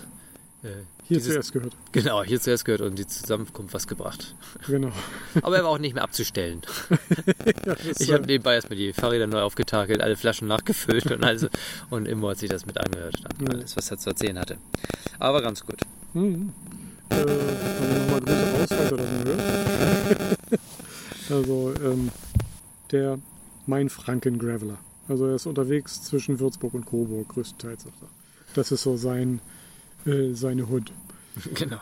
Hier 1.08 1.18
dieses- 1.18 1.32
zuerst 1.34 1.52
gehört. 1.52 1.72
genau 1.92 2.24
hier 2.24 2.40
zuerst 2.40 2.64
gehört 2.64 2.80
und 2.80 2.98
die 2.98 3.06
Zusammenkunft 3.06 3.72
was 3.74 3.86
gebracht. 3.86 4.34
Genau. 4.66 4.90
Aber 5.42 5.56
er 5.56 5.62
war 5.64 5.70
auch 5.70 5.78
nicht 5.78 5.94
mehr 5.94 6.02
abzustellen. 6.04 6.62
Ja, 7.64 7.76
Ich 7.98 8.08
äh, 8.08 8.14
habe 8.14 8.26
nebenbei 8.26 8.54
erstmal 8.54 8.76
die 8.76 8.92
Fahrräder 8.92 9.26
neu 9.26 9.40
aufgetakelt, 9.42 10.00
alle 10.00 10.16
Flaschen 10.16 10.48
nachgefüllt 10.48 11.10
und 11.12 11.22
also 11.24 11.48
und 11.90 12.06
Immo 12.06 12.28
hat 12.30 12.38
sich 12.38 12.50
das 12.50 12.66
mit 12.66 12.78
angehört. 12.78 13.16
Dann 13.38 13.46
Ja. 13.46 13.52
alles, 13.58 13.76
was 13.76 13.90
er 13.90 13.98
zu 13.98 14.10
erzählen 14.10 14.38
hatte. 14.38 14.58
Aber 15.18 15.42
ganz 15.42 15.64
gut. 15.64 15.80
Mhm. 16.14 16.52
Äh, 17.10 17.14
man 17.24 17.98
nochmal 17.98 18.20
Grüße 18.20 18.52
raus, 18.52 18.68
falls 18.68 18.90
er 18.92 18.96
das 18.96 19.24
hört. 19.24 20.60
also, 21.30 21.72
ähm, 21.84 22.10
der 22.90 23.18
Mein 23.66 23.88
Franken 23.90 24.38
Graveler. 24.38 24.78
Also, 25.08 25.26
er 25.26 25.36
ist 25.36 25.46
unterwegs 25.46 26.02
zwischen 26.02 26.40
Würzburg 26.40 26.74
und 26.74 26.84
Coburg, 26.86 27.28
größtenteils. 27.28 27.84
Das 28.54 28.72
ist 28.72 28.82
so 28.82 28.96
sein, 28.96 29.40
äh, 30.06 30.32
seine 30.34 30.68
Hut. 30.68 30.92
genau. 31.54 31.78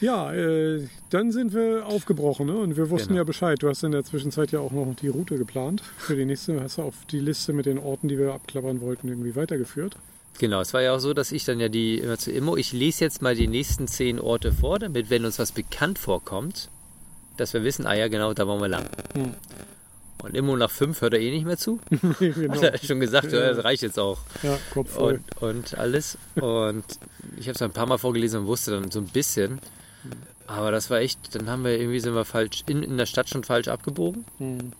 Ja, 0.00 0.32
äh, 0.34 0.86
dann 1.10 1.32
sind 1.32 1.54
wir 1.54 1.86
aufgebrochen 1.86 2.46
ne? 2.46 2.56
und 2.56 2.76
wir 2.76 2.90
wussten 2.90 3.08
Genau. 3.08 3.20
ja 3.20 3.24
Bescheid. 3.24 3.62
Du 3.62 3.68
hast 3.68 3.82
in 3.82 3.92
der 3.92 4.04
Zwischenzeit 4.04 4.52
ja 4.52 4.60
auch 4.60 4.72
noch 4.72 4.94
die 4.94 5.08
Route 5.08 5.38
geplant 5.38 5.82
für 5.96 6.16
die 6.16 6.26
nächste. 6.26 6.60
Hast 6.60 6.78
du 6.78 6.82
auf 6.82 6.94
die 7.10 7.20
Liste 7.20 7.52
mit 7.54 7.64
den 7.66 7.78
Orten, 7.78 8.08
die 8.08 8.18
wir 8.18 8.34
abklappern 8.34 8.80
wollten, 8.82 9.08
irgendwie 9.08 9.34
weitergeführt? 9.36 9.96
Genau, 10.38 10.60
es 10.60 10.74
war 10.74 10.82
ja 10.82 10.94
auch 10.94 10.98
so, 10.98 11.14
dass 11.14 11.32
ich 11.32 11.46
dann 11.46 11.60
ja 11.60 11.70
die 11.70 11.98
immer 11.98 12.18
zu 12.18 12.30
Immo, 12.30 12.58
ich 12.58 12.74
lese 12.74 13.04
jetzt 13.04 13.22
mal 13.22 13.34
die 13.34 13.46
nächsten 13.48 13.88
zehn 13.88 14.20
Orte 14.20 14.52
vor, 14.52 14.78
damit, 14.78 15.08
wenn 15.08 15.24
uns 15.24 15.38
was 15.38 15.52
bekannt 15.52 15.98
vorkommt, 15.98 16.68
dass 17.38 17.54
wir 17.54 17.64
wissen, 17.64 17.86
ah 17.86 17.94
ja, 17.94 18.08
genau, 18.08 18.34
da 18.34 18.46
wollen 18.46 18.60
wir 18.60 18.68
lang. 18.68 18.84
Hm. 19.14 19.34
Und 20.22 20.34
Immo 20.34 20.56
nach 20.56 20.70
fünf 20.70 21.00
hört 21.02 21.12
er 21.14 21.20
eh 21.20 21.30
nicht 21.30 21.44
mehr 21.46 21.58
zu. 21.58 21.78
genau. 22.18 22.54
Hat 22.54 22.62
er 22.62 22.78
schon 22.78 23.00
gesagt, 23.00 23.32
Ja. 23.32 23.52
das 23.52 23.64
reicht 23.64 23.82
jetzt 23.82 23.98
auch. 23.98 24.18
Ja, 24.42 24.58
Kopf 24.72 24.92
voll. 24.92 25.20
Und, 25.40 25.48
und 25.48 25.78
alles. 25.78 26.16
Und 26.36 26.84
ich 27.36 27.48
habe 27.48 27.54
es 27.54 27.62
ein 27.62 27.72
paar 27.72 27.86
Mal 27.86 27.98
vorgelesen 27.98 28.40
und 28.40 28.46
wusste 28.46 28.72
dann 28.72 28.90
so 28.90 29.00
ein 29.00 29.06
bisschen. 29.08 29.60
Aber 30.46 30.70
das 30.70 30.90
war 30.90 30.98
echt, 31.00 31.34
dann 31.34 31.50
haben 31.50 31.64
wir 31.64 31.78
irgendwie 31.78 32.00
sind 32.00 32.14
wir 32.14 32.24
falsch 32.24 32.62
in, 32.66 32.82
in 32.82 32.96
der 32.96 33.06
Stadt 33.06 33.28
schon 33.28 33.42
falsch 33.44 33.68
abgebogen 33.68 34.24
Hm. 34.38 34.72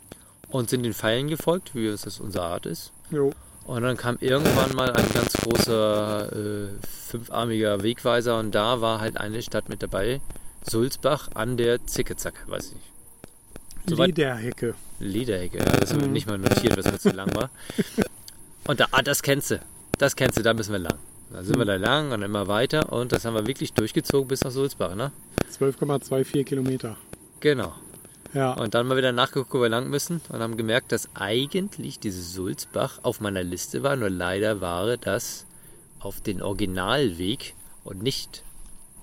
und 0.50 0.70
sind 0.70 0.84
den 0.84 0.94
Pfeilen 0.94 1.26
gefolgt, 1.28 1.74
wie 1.74 1.86
es 1.86 2.02
das 2.02 2.20
unsere 2.20 2.44
Art 2.44 2.66
ist. 2.66 2.92
Jo. 3.10 3.32
Und 3.64 3.82
dann 3.82 3.96
kam 3.96 4.16
irgendwann 4.20 4.76
mal 4.76 4.92
ein 4.92 5.12
ganz 5.12 5.32
großer 5.32 6.32
äh, 6.32 6.68
fünfarmiger 7.08 7.82
Wegweiser 7.82 8.38
und 8.38 8.54
da 8.54 8.80
war 8.80 9.00
halt 9.00 9.16
eine 9.16 9.42
Stadt 9.42 9.68
mit 9.68 9.82
dabei, 9.82 10.20
Sulzbach 10.62 11.30
an 11.34 11.56
der 11.56 11.84
Zickezack, 11.84 12.34
weiß 12.46 12.66
ich 12.68 12.74
nicht. 12.74 12.86
Lederhecke. 13.86 14.74
Lederhecke, 14.98 15.58
ja, 15.58 15.64
das 15.64 15.90
habe 15.92 16.02
ich 16.02 16.06
Mhm. 16.06 16.12
nicht 16.12 16.26
mal 16.26 16.38
notiert, 16.38 16.76
was 16.76 16.86
mir 16.90 16.98
zu 16.98 17.10
lang 17.10 17.34
war. 17.34 17.50
Und 18.66 18.80
da, 18.80 18.86
ah, 18.90 19.02
das 19.02 19.22
kennst 19.22 19.50
du, 19.52 19.60
das 19.98 20.16
kennst 20.16 20.38
du, 20.38 20.42
da 20.42 20.54
müssen 20.54 20.72
wir 20.72 20.78
lang. 20.78 20.98
Dann 21.32 21.44
sind 21.44 21.56
wir 21.56 21.64
Mhm. 21.64 21.68
da 21.68 21.76
lang 21.76 22.12
und 22.12 22.22
immer 22.22 22.46
weiter 22.48 22.92
und 22.92 23.10
das 23.12 23.24
haben 23.24 23.34
wir 23.34 23.46
wirklich 23.46 23.72
durchgezogen 23.72 24.28
bis 24.28 24.42
nach 24.42 24.50
Sulzbach, 24.52 24.94
ne? 24.94 25.10
12,24 25.50 26.44
Kilometer. 26.44 26.96
Genau. 27.40 27.72
Ja. 28.32 28.52
Und 28.54 28.74
dann 28.74 28.86
mal 28.86 28.96
wieder 28.96 29.12
nachgeguckt, 29.12 29.52
wo 29.54 29.60
wir 29.62 29.68
lang 29.68 29.88
müssen 29.88 30.20
und 30.28 30.40
haben 30.40 30.56
gemerkt, 30.56 30.92
dass 30.92 31.08
eigentlich 31.14 31.98
dieses 32.00 32.32
Sulzbach 32.34 33.00
auf 33.02 33.20
meiner 33.20 33.42
Liste 33.42 33.82
war. 33.82 33.96
Nur 33.96 34.10
leider 34.10 34.60
war 34.60 34.96
das 34.96 35.46
auf 36.00 36.20
den 36.20 36.42
Originalweg 36.42 37.54
und 37.84 38.02
nicht 38.02 38.42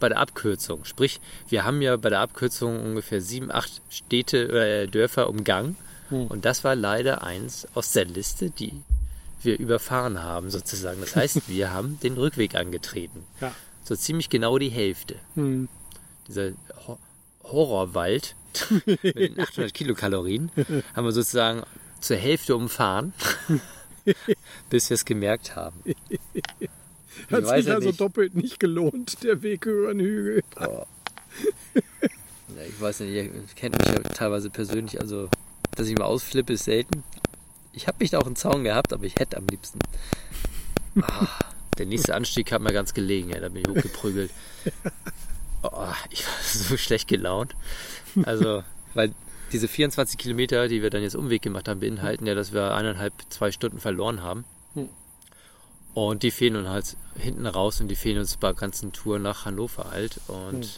bei 0.04 0.10
der 0.10 0.20
Abkürzung. 0.20 0.84
Sprich, 0.84 1.22
wir 1.48 1.64
haben 1.64 1.82
ja 1.82 1.96
bei 1.96 2.10
der 2.10 2.20
Abkürzung 2.20 2.78
ungefähr 2.84 3.22
sieben, 3.22 3.50
acht 3.50 3.82
Städte 3.90 4.50
oder 4.50 4.82
äh, 4.82 4.88
Dörfer 4.90 5.30
umgangen. 5.30 5.78
Hm. 6.10 6.28
Und 6.28 6.44
das 6.44 6.66
war 6.66 6.76
leider 6.76 7.24
eins 7.24 7.70
aus 7.74 7.94
der 7.94 8.04
Liste, 8.04 8.50
die 8.50 8.74
wir 9.44 9.58
überfahren 9.58 10.22
haben, 10.22 10.50
sozusagen. 10.50 11.00
Das 11.00 11.16
heißt, 11.16 11.44
wir 11.48 11.72
haben 11.72 12.02
den 12.02 12.16
Rückweg 12.16 12.56
angetreten. 12.56 13.24
Ja. 13.40 13.56
So 13.86 13.96
ziemlich 13.96 14.30
genau 14.30 14.58
die 14.58 14.68
Hälfte. 14.68 15.16
Hm. 15.36 15.70
Dieser 16.28 16.52
Ho 16.86 17.00
Horrorwald 17.46 18.36
mit 18.86 19.04
den 19.04 19.40
800 19.40 19.74
Kilokalorien 19.74 20.52
haben 20.94 21.06
wir 21.06 21.14
sozusagen 21.14 21.64
zur 22.02 22.18
Hälfte 22.18 22.58
umfahren, 22.58 23.14
bis 24.70 24.90
wir 24.90 24.96
es 24.96 25.06
gemerkt 25.06 25.56
haben. 25.56 25.82
Hat 27.32 27.48
sich 27.48 27.72
also 27.72 27.90
nicht. 27.90 28.00
doppelt 28.00 28.36
nicht 28.36 28.60
gelohnt, 28.60 29.24
der 29.24 29.42
Weg 29.42 29.66
über 29.66 29.94
den 29.94 30.00
Hügel. 30.00 30.44
Boah. 30.56 30.88
Ja, 31.76 32.62
ich 32.68 32.80
weiß 32.80 33.00
nicht, 33.02 33.14
ihr 33.14 33.30
kennt 33.56 33.78
mich 33.78 33.88
ja 33.88 34.00
teilweise 34.02 34.50
persönlich, 34.50 35.00
also 35.00 35.30
dass 35.76 35.88
ich 35.88 35.98
mal 35.98 36.06
ausflippe, 36.06 36.54
ist 36.54 36.66
selten. 36.66 37.04
Ich 37.72 37.88
habe 37.88 37.98
nicht 38.00 38.16
auch 38.16 38.28
einen 38.28 38.36
Zaun 38.36 38.64
gehabt, 38.64 38.94
aber 38.94 39.06
ich 39.06 39.16
hätte 39.16 39.38
am 39.38 39.48
liebsten. 39.48 39.80
Ah, 41.02 41.28
der 41.80 41.88
nächste 41.88 42.14
Anstieg 42.14 42.52
hat 42.52 42.62
mir 42.62 42.72
ganz 42.72 42.94
gelegen, 42.94 43.30
ja, 43.30 43.40
da 43.40 43.50
bin 43.50 43.64
ich 43.64 43.68
hochgeprügelt. 43.68 44.32
Oh, 45.66 45.88
ich 46.10 46.28
war 46.28 46.34
so 46.44 46.76
schlecht 46.76 47.08
gelaunt. 47.08 47.56
Also, 48.26 48.66
weil 48.96 49.14
diese 49.54 49.70
24 49.70 50.18
Kilometer, 50.18 50.68
die 50.68 50.82
wir 50.82 50.90
dann 50.90 51.02
jetzt 51.02 51.16
Umweg 51.16 51.42
gemacht 51.42 51.70
haben, 51.70 51.80
beinhalten 51.80 52.26
ja, 52.26 52.36
dass 52.36 52.52
wir 52.52 52.74
eineinhalb, 52.74 53.14
zwei 53.30 53.50
Stunden 53.50 53.80
verloren 53.80 54.22
haben. 54.22 54.44
Und 55.94 56.24
die 56.24 56.32
fehlen 56.32 56.56
uns 56.56 56.68
halt 56.68 56.98
hinten 57.18 57.46
raus 57.46 57.80
und 57.82 57.88
die 57.88 57.96
fehlen 57.96 58.18
uns 58.20 58.38
bei 58.38 58.48
der 58.48 58.56
ganzen 58.56 58.92
Tour 58.94 59.20
nach 59.20 59.46
Hannover 59.46 59.92
halt. 59.92 60.20
Und 60.28 60.64
Hm. 60.66 60.70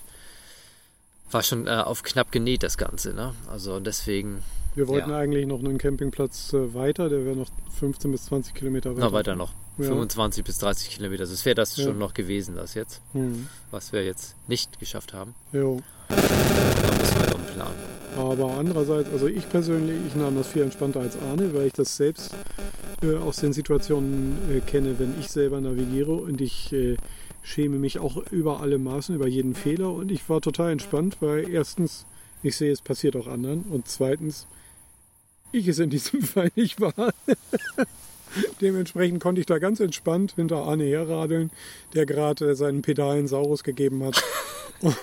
war 1.32 1.42
schon 1.44 1.68
äh, 1.68 1.72
auf 1.72 2.04
knapp 2.04 2.32
genäht, 2.32 2.64
das 2.64 2.78
Ganze. 2.78 3.14
Ne? 3.14 3.34
Also 3.50 3.80
deswegen 3.80 4.44
Wir 4.76 4.90
wollten 4.90 5.10
Ja. 5.12 5.18
eigentlich 5.20 5.46
noch 5.48 5.60
einen 5.60 5.78
Campingplatz 5.78 6.52
äh, 6.52 6.74
weiter, 6.74 7.08
der 7.08 7.24
wäre 7.26 7.36
noch 7.38 7.48
15 7.80 8.12
bis 8.12 8.26
20 8.26 8.54
Kilometer 8.54 8.92
weiter. 8.92 9.06
noch 9.06 9.14
weiter 9.14 9.36
noch. 9.36 9.54
Ja. 9.78 9.86
25 9.88 10.44
bis 10.44 10.58
30 10.58 10.90
Kilometer. 10.90 11.22
Also 11.22 11.34
es 11.34 11.46
wäre 11.46 11.56
das 11.56 11.78
Ja. 11.78 11.86
schon 11.86 11.98
noch 11.98 12.14
gewesen, 12.14 12.56
das 12.58 12.74
jetzt, 12.74 13.00
Hm. 13.14 13.48
was 13.72 13.94
wir 13.94 14.04
jetzt 14.04 14.36
nicht 14.50 14.78
geschafft 14.80 15.14
haben. 15.14 15.34
Jo. 15.54 15.82
Da 16.10 16.16
müssen 16.18 17.20
wir 17.22 17.36
umplanen. 17.36 17.76
Aber 18.18 18.58
andererseits, 18.58 19.10
also 19.12 19.28
ich 19.28 19.48
persönlich, 19.50 19.98
ich 20.08 20.16
nahm 20.16 20.36
das 20.38 20.48
viel 20.48 20.64
entspannter 20.64 21.00
als 21.00 21.18
Arne, 21.22 21.54
weil 21.54 21.68
ich 21.68 21.74
das 21.74 21.96
selbst 21.96 22.32
äh, 23.02 23.16
aus 23.16 23.38
den 23.38 23.54
Situationen 23.54 24.38
äh, 24.52 24.60
kenne, 24.62 25.00
wenn 25.00 25.20
ich 25.20 25.30
selber 25.30 25.62
navigiere 25.62 26.14
und 26.14 26.42
ich 26.42 26.72
äh, 26.74 26.98
schäme 27.44 27.78
mich 27.78 28.00
auch 28.00 28.18
über 28.32 28.60
alle 28.62 28.78
Maßen, 28.78 29.16
über 29.16 29.28
jeden 29.28 29.56
Fehler 29.56 29.92
und 29.92 30.12
ich 30.12 30.28
war 30.30 30.42
total 30.42 30.72
entspannt, 30.72 31.18
weil 31.22 31.50
erstens, 31.50 32.06
ich 32.44 32.56
sehe, 32.58 32.72
es 32.72 32.82
passiert 32.82 33.16
auch 33.16 33.28
anderen 33.28 33.64
und 33.70 33.88
zweitens, 33.88 34.48
ich 35.52 35.68
es 35.68 35.80
in 35.80 35.90
diesem 35.90 36.22
Fall 36.24 36.52
nicht 36.56 36.82
war. 36.82 36.94
Dementsprechend 38.62 39.22
konnte 39.22 39.40
ich 39.40 39.48
da 39.48 39.60
ganz 39.60 39.80
entspannt 39.80 40.34
hinter 40.36 40.58
Arne 40.64 40.84
herradeln, 40.86 41.52
der 41.94 42.06
gerade 42.06 42.56
seinen 42.56 42.82
Pedalen 42.82 43.28
Saurus 43.28 43.64
gegeben 43.64 44.04
hat. 44.04 44.22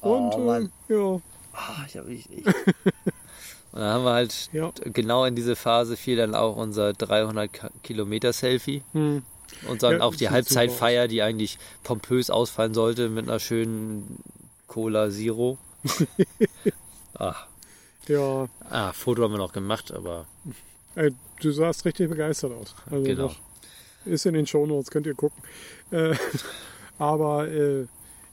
Und 0.00 0.34
Oh, 0.34 0.38
Mann. 0.38 0.72
äh, 0.88 0.94
ja, 0.94 1.20
Ah, 1.52 1.84
ich 1.86 1.96
hab 1.96 2.08
ich, 2.08 2.28
ich. 2.30 2.44
Und 3.72 3.80
dann 3.80 3.90
haben 3.94 4.04
wir 4.04 4.12
halt 4.12 4.50
Ja. 4.52 4.72
genau 4.84 5.24
in 5.24 5.34
diese 5.36 5.54
Phase 5.56 5.96
fiel 5.96 6.16
dann 6.16 6.34
auch 6.34 6.56
unser 6.56 6.92
300 6.92 7.52
Ka- 7.52 7.70
Kilometer 7.82 8.32
Selfie 8.32 8.82
hm, 8.92 9.22
und 9.68 9.82
dann 9.82 9.98
Ja, 9.98 10.00
auch 10.02 10.14
die 10.16 10.28
Halbzeitfeier, 10.30 11.06
die 11.08 11.22
eigentlich 11.22 11.58
pompös 11.84 12.30
ausfallen 12.30 12.74
sollte 12.74 13.08
mit 13.08 13.28
einer 13.28 13.38
schönen 13.38 14.18
Cola 14.66 15.10
Zero. 15.10 15.58
ah, 17.14 17.34
ja, 18.08 18.48
ah, 18.68 18.92
Foto 18.92 19.22
haben 19.22 19.32
wir 19.32 19.38
noch 19.38 19.52
gemacht, 19.52 19.92
aber 19.92 20.26
äh, 20.96 21.10
du 21.40 21.50
sahst 21.52 21.84
richtig 21.84 22.10
begeistert 22.10 22.52
aus. 22.52 22.74
Also 22.90 23.04
Genau. 23.04 23.28
doch, 23.28 23.36
ist 24.04 24.26
in 24.26 24.34
den 24.34 24.46
Shownotes, 24.46 24.90
könnt 24.90 25.06
ihr 25.06 25.14
gucken. 25.14 25.42
Äh, 25.90 26.14
aber 26.98 27.48
äh, 27.48 27.86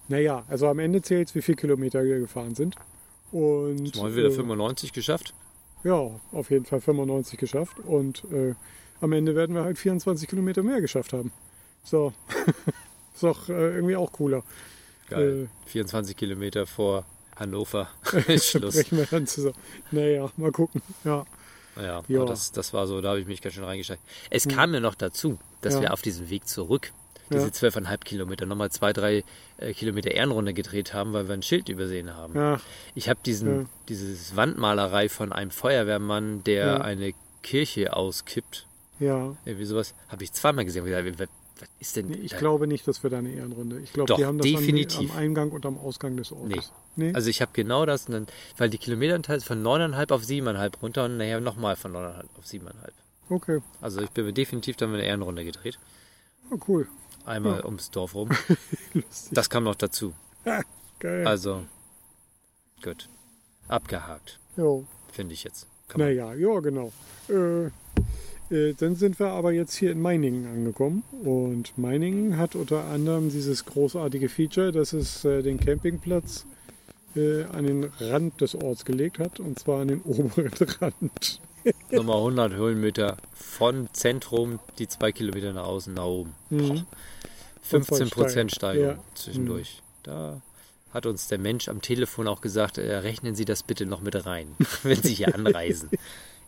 naja, 0.07 0.43
also 0.47 0.67
am 0.67 0.79
Ende 0.79 1.01
zählt 1.01 1.33
wie 1.35 1.41
viele 1.41 1.57
Kilometer 1.57 2.03
wir 2.03 2.19
gefahren 2.19 2.55
sind. 2.55 2.75
Und 3.31 3.85
jetzt 3.85 3.97
haben 3.97 4.09
wir 4.09 4.15
wieder 4.15 4.29
äh, 4.29 4.31
95 4.31 4.93
geschafft. 4.93 5.33
ja, 5.83 6.09
auf 6.31 6.49
jeden 6.49 6.65
Fall 6.65 6.81
95 6.81 7.37
geschafft. 7.39 7.79
Und 7.79 8.23
äh, 8.31 8.55
am 9.01 9.11
Ende 9.11 9.35
werden 9.35 9.55
wir 9.55 9.63
halt 9.63 9.77
24 9.77 10.27
Kilometer 10.27 10.63
mehr 10.63 10.81
geschafft 10.81 11.13
haben. 11.13 11.31
So. 11.83 12.13
ist 13.13 13.23
doch 13.23 13.49
äh, 13.49 13.53
irgendwie 13.75 13.95
auch 13.95 14.11
cooler. 14.11 14.43
Geil. 15.09 15.49
24 15.67 16.15
Kilometer 16.17 16.65
vor 16.65 17.05
Hannover 17.35 17.87
ist 18.27 18.47
Schluss. 18.49 18.75
Brechen 18.75 18.97
wir 18.97 19.05
dann 19.05 19.27
zusammen. 19.27 19.55
Naja, 19.91 20.29
mal 20.37 20.51
gucken. 20.51 20.81
Ja. 21.03 21.25
Ja, 21.79 22.01
Ja. 22.07 22.25
Das, 22.25 22.51
das 22.51 22.73
war 22.73 22.87
so, 22.87 23.01
da 23.01 23.09
habe 23.09 23.19
ich 23.19 23.27
mich 23.27 23.39
ganz 23.41 23.53
schön 23.53 23.63
reingesteigt. 23.63 24.01
Es 24.31 24.47
kam 24.47 24.71
mir 24.71 24.81
noch 24.81 24.95
dazu, 24.95 25.37
dass 25.61 25.75
Ja. 25.75 25.81
wir 25.81 25.93
auf 25.93 26.01
diesem 26.01 26.29
Weg 26.29 26.47
zurück 26.47 26.91
diese 27.31 27.45
Ja. 27.47 27.51
12,5 27.51 27.99
Kilometer 28.03 28.45
nochmal 28.45 28.71
zwei, 28.71 28.93
drei 28.93 29.23
äh, 29.57 29.73
Kilometer 29.73 30.11
Ehrenrunde 30.11 30.53
gedreht 30.53 30.93
haben, 30.93 31.13
weil 31.13 31.27
wir 31.27 31.33
ein 31.33 31.41
Schild 31.43 31.69
übersehen 31.69 32.13
haben. 32.13 32.35
Ja, 32.35 32.59
Ich 32.95 33.09
habe 33.09 33.19
diesen, 33.25 33.61
Ja. 33.61 33.65
dieses 33.89 34.35
Wandmalerei 34.35 35.09
von 35.09 35.31
einem 35.33 35.51
Feuerwehrmann, 35.51 36.43
der 36.43 36.65
Ja. 36.65 36.77
eine 36.81 37.13
Kirche 37.43 37.93
auskippt. 37.95 38.65
ja. 38.99 39.35
Irgendwie 39.45 39.65
sowas 39.65 39.93
habe 40.09 40.23
ich 40.23 40.33
zweimal 40.33 40.65
gesehen. 40.65 40.83
Was, 40.85 41.27
was 41.59 41.69
ist 41.79 41.95
denn 41.95 42.07
Nee, 42.07 42.17
ich 42.17 42.31
da? 42.31 42.37
glaube 42.37 42.67
nicht, 42.67 42.87
dass 42.87 43.01
wir 43.03 43.09
da 43.09 43.17
eine 43.19 43.31
Ehrenrunde. 43.31 43.79
Ich 43.79 43.93
glaube, 43.93 44.13
die 44.15 44.25
haben 44.25 44.37
das 44.37 44.45
definitiv. 44.47 45.11
Am, 45.11 45.17
Eingang 45.17 45.51
und 45.51 45.65
am 45.65 45.77
Ausgang 45.77 46.15
des 46.17 46.31
Ortes. 46.31 46.71
Nee. 46.95 47.13
Also 47.13 47.29
ich 47.29 47.41
habe 47.41 47.51
genau 47.53 47.85
das, 47.85 48.07
und 48.07 48.13
dann, 48.13 48.27
weil 48.57 48.69
die 48.69 48.77
Kilometeranteil 48.77 49.37
ist 49.37 49.45
von 49.47 49.61
9,5 49.63 50.11
auf 50.11 50.21
7,5 50.23 50.73
runter 50.81 51.05
und 51.05 51.17
nachher 51.17 51.39
nochmal 51.39 51.75
von 51.75 51.93
9,5 51.93 52.23
auf 52.37 52.45
7,5. 52.45 52.91
Okay, 53.29 53.59
Also 53.81 54.01
ich 54.01 54.09
bin 54.11 54.25
mir 54.25 54.33
definitiv 54.33 54.77
dann 54.77 54.93
eine 54.93 55.03
Ehrenrunde 55.03 55.43
gedreht. 55.45 55.77
oh, 56.51 56.57
cool. 56.67 56.87
Einmal 57.27 57.59
Ja. 57.59 57.65
ums 57.65 57.91
Dorf 57.91 58.15
rum. 58.15 58.29
Das 59.31 59.49
kam 59.49 59.63
noch 59.65 59.75
dazu. 59.75 60.13
Geil. 60.99 61.27
Also, 61.27 61.63
gut. 62.81 63.07
Abgehakt, 63.67 64.39
jo. 64.55 64.85
finde 65.11 65.33
ich 65.33 65.43
jetzt. 65.43 65.67
Kann 65.89 66.01
Naja, 66.01 66.33
ja, 66.33 66.59
genau. 66.59 66.91
Äh, 67.29 67.65
äh, 68.49 68.73
dann 68.73 68.95
sind 68.95 69.19
wir 69.19 69.27
aber 69.27 69.51
jetzt 69.51 69.75
hier 69.75 69.91
in 69.91 70.01
Meiningen 70.01 70.47
angekommen. 70.47 71.03
Und 71.23 71.77
Meiningen 71.77 72.37
hat 72.37 72.55
unter 72.55 72.85
anderem 72.85 73.29
dieses 73.29 73.65
großartige 73.65 74.29
Feature, 74.29 74.71
dass 74.71 74.93
es 74.93 75.23
äh, 75.25 75.43
den 75.43 75.59
Campingplatz 75.59 76.45
äh, 77.15 77.43
an 77.43 77.65
den 77.65 77.83
Rand 77.99 78.39
des 78.41 78.55
Orts 78.55 78.85
gelegt 78.85 79.19
hat. 79.19 79.39
Und 79.39 79.59
zwar 79.59 79.81
an 79.81 79.89
den 79.89 80.01
oberen 80.03 80.51
Rand. 80.81 81.41
Nochmal 81.91 82.17
100 82.17 82.53
Höhenmeter 82.53 83.17
von 83.33 83.89
Zentrum, 83.93 84.59
die 84.79 84.87
zwei 84.87 85.11
Kilometer 85.11 85.53
nach 85.53 85.65
außen, 85.65 85.93
nach 85.93 86.05
oben. 86.05 86.35
Mhm. 86.49 86.85
15 87.61 88.09
Prozent. 88.09 88.51
Steigerung 88.51 88.87
Ja. 88.89 88.93
Mhm. 88.95 89.15
zwischendurch. 89.15 89.81
Da 90.03 90.41
hat 90.93 91.05
uns 91.05 91.27
der 91.27 91.37
Mensch 91.37 91.67
am 91.67 91.81
Telefon 91.81 92.27
auch 92.27 92.41
gesagt, 92.41 92.77
äh, 92.77 92.95
rechnen 92.97 93.35
Sie 93.35 93.45
das 93.45 93.63
bitte 93.63 93.85
noch 93.85 94.01
mit 94.01 94.25
rein, 94.25 94.55
wenn 94.83 95.01
Sie 95.01 95.13
hier 95.13 95.33
anreisen. 95.35 95.89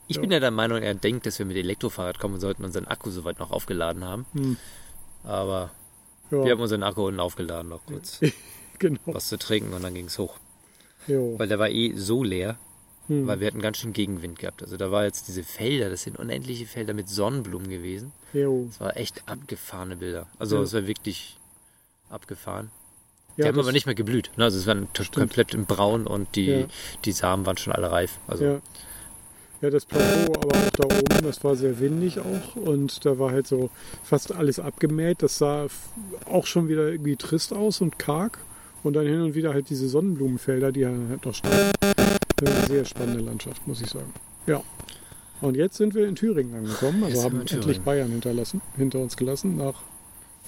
Ich 0.08 0.16
Ja. 0.16 0.22
bin 0.22 0.32
ja 0.32 0.40
der 0.40 0.52
Meinung, 0.52 0.82
er 0.82 0.96
denkt, 0.96 1.26
dass 1.26 1.38
wir 1.40 1.46
mit 1.46 1.58
Elektrofahrrad 1.58 2.20
kommen 2.20 2.36
und 2.36 2.40
sollten 2.40 2.64
unseren 2.64 2.86
Akku 2.88 3.12
soweit 3.12 3.40
noch 3.40 3.52
aufgeladen 3.52 4.04
haben. 4.06 4.26
Hm. 4.34 4.58
Aber 5.24 5.72
Ja, 6.32 6.46
wir 6.46 6.52
haben 6.54 6.62
unseren 6.62 6.84
Akku 6.84 7.06
unten 7.08 7.20
aufgeladen, 7.20 7.70
noch 7.70 7.86
kurz 7.86 8.20
genau. 8.80 9.00
was 9.06 9.28
zu 9.28 9.38
trinken 9.38 9.74
und 9.74 9.84
dann 9.84 9.94
ging 9.94 10.06
es 10.06 10.18
hoch. 10.18 10.38
Jo. 11.08 11.38
Weil 11.38 11.48
der 11.48 11.60
war 11.60 11.70
eh 11.70 11.94
so 11.96 12.24
leer, 12.24 12.58
Hm. 13.10 13.28
weil 13.28 13.40
wir 13.40 13.48
hatten 13.48 13.60
ganz 13.62 13.78
schön 13.78 13.92
Gegenwind 13.92 14.40
gehabt. 14.40 14.62
Also 14.64 14.78
da 14.78 14.92
war 14.92 15.04
jetzt 15.04 15.28
diese 15.28 15.44
Felder, 15.44 15.90
das 15.90 16.04
sind 16.04 16.18
unendliche 16.18 16.66
Felder 16.68 16.94
mit 16.94 17.10
Sonnenblumen 17.10 17.68
gewesen. 17.70 18.12
Jo. 18.34 18.66
Das 18.70 18.80
war 18.80 18.96
echt 18.98 19.24
abgefahrene 19.28 19.96
Bilder. 19.98 20.28
Also 20.38 20.62
es 20.62 20.74
war 20.74 20.86
wirklich 20.88 21.38
abgefahren. 22.10 22.70
Ja, 23.36 23.46
die 23.46 23.50
haben 23.50 23.60
aber 23.60 23.72
nicht 23.72 23.86
mehr 23.86 23.96
geblüht. 23.96 24.32
Ne? 24.38 24.44
Also 24.44 24.58
es 24.60 24.68
waren 24.68 24.88
Stimmt. 24.94 25.12
komplett 25.14 25.54
im 25.54 25.66
Braun 25.66 26.06
und 26.08 26.36
die, 26.36 26.46
Ja. 26.46 26.66
die 27.06 27.12
Samen 27.12 27.46
waren 27.46 27.58
schon 27.58 27.74
alle 27.74 27.90
reif. 27.92 28.20
Also 28.28 28.44
Ja. 28.44 28.62
ja, 29.62 29.70
das 29.70 29.86
Plateau, 29.86 30.34
aber 30.34 30.56
auch 30.58 30.70
da 30.72 30.84
oben, 30.86 31.24
das 31.24 31.44
war 31.44 31.56
sehr 31.56 31.80
windig 31.80 32.20
auch 32.20 32.56
und 32.58 33.06
da 33.06 33.18
war 33.18 33.32
halt 33.32 33.48
so 33.48 33.70
fast 34.04 34.34
alles 34.34 34.60
abgemäht. 34.60 35.24
Das 35.24 35.38
sah 35.38 35.68
auch 36.26 36.46
schon 36.46 36.68
wieder 36.68 36.90
irgendwie 36.90 37.16
trist 37.16 37.54
aus 37.54 37.82
und 37.82 37.98
karg. 37.98 38.38
Und 38.84 38.94
dann 38.94 39.06
hin 39.06 39.22
und 39.22 39.34
wieder 39.36 39.54
halt 39.54 39.70
diese 39.70 39.90
Sonnenblumenfelder, 39.90 40.72
die 40.72 40.86
halt 40.86 41.26
noch 41.26 41.34
standen. 41.36 41.72
Eine 42.42 42.68
sehr 42.68 42.86
spannende 42.86 43.22
Landschaft, 43.22 43.68
muss 43.68 43.82
ich 43.82 43.90
sagen. 43.90 44.14
Ja. 44.48 44.62
Und 45.42 45.56
jetzt 45.56 45.78
sind 45.78 45.94
wir 45.94 46.08
in 46.08 46.16
Thüringen 46.16 46.54
angekommen, 46.56 47.04
also 47.04 47.16
Jetzt 47.16 47.26
haben 47.26 47.42
endlich. 47.48 47.82
Bayern 47.82 48.10
hinterlassen, 48.12 48.62
hinter 48.76 49.00
uns 49.00 49.16
gelassen, 49.16 49.56
nach 49.58 49.76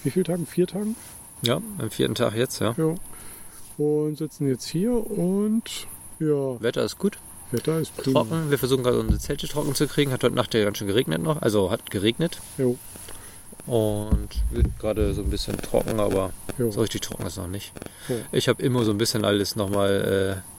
wie 0.04 0.10
vielen 0.12 0.26
Tagen? 0.26 0.46
Vier 0.46 0.68
Tagen? 0.68 0.96
ja, 1.44 1.62
am 1.80 1.90
vierten 1.90 2.16
Tag 2.16 2.36
jetzt, 2.36 2.60
ja. 2.60 2.76
Ja. 2.78 2.96
und 3.78 4.18
sitzen 4.18 4.48
jetzt 4.48 4.66
hier 4.68 4.92
und 4.92 5.64
ja, 6.20 6.62
Wetter 6.62 6.84
ist 6.84 6.98
gut, 7.00 7.18
Wetter 7.52 7.80
ist 7.80 7.96
prima. 7.98 8.20
trocken. 8.22 8.50
Wir 8.52 8.58
versuchen 8.60 8.84
gerade 8.84 9.00
unsere 9.00 9.20
Zelte 9.20 9.48
trocken 9.48 9.74
zu 9.76 9.88
kriegen. 9.88 10.12
Hat 10.12 10.24
heute 10.24 10.36
Nacht 10.36 10.54
ja 10.54 10.64
ganz 10.64 10.78
schön 10.78 10.88
geregnet 10.88 11.22
noch. 11.24 11.42
Also 11.42 11.72
hat 11.72 11.90
geregnet. 11.90 12.40
Jo, 12.58 12.78
Und 13.66 14.30
wird 14.52 14.68
gerade 14.80 15.14
so 15.14 15.22
ein 15.22 15.30
bisschen 15.30 15.58
trocken, 15.58 16.00
aber 16.00 16.32
jo. 16.58 16.72
so 16.72 16.82
richtig 16.82 17.02
trocken 17.02 17.26
ist 17.26 17.38
noch 17.38 17.48
nicht. 17.48 17.72
Ja. 18.08 18.16
Ich 18.32 18.48
habe 18.48 18.62
immer 18.62 18.84
so 18.84 18.92
ein 18.92 18.98
bisschen 18.98 19.24
alles 19.26 19.56
nochmal 19.56 20.42
äh, 20.44 20.51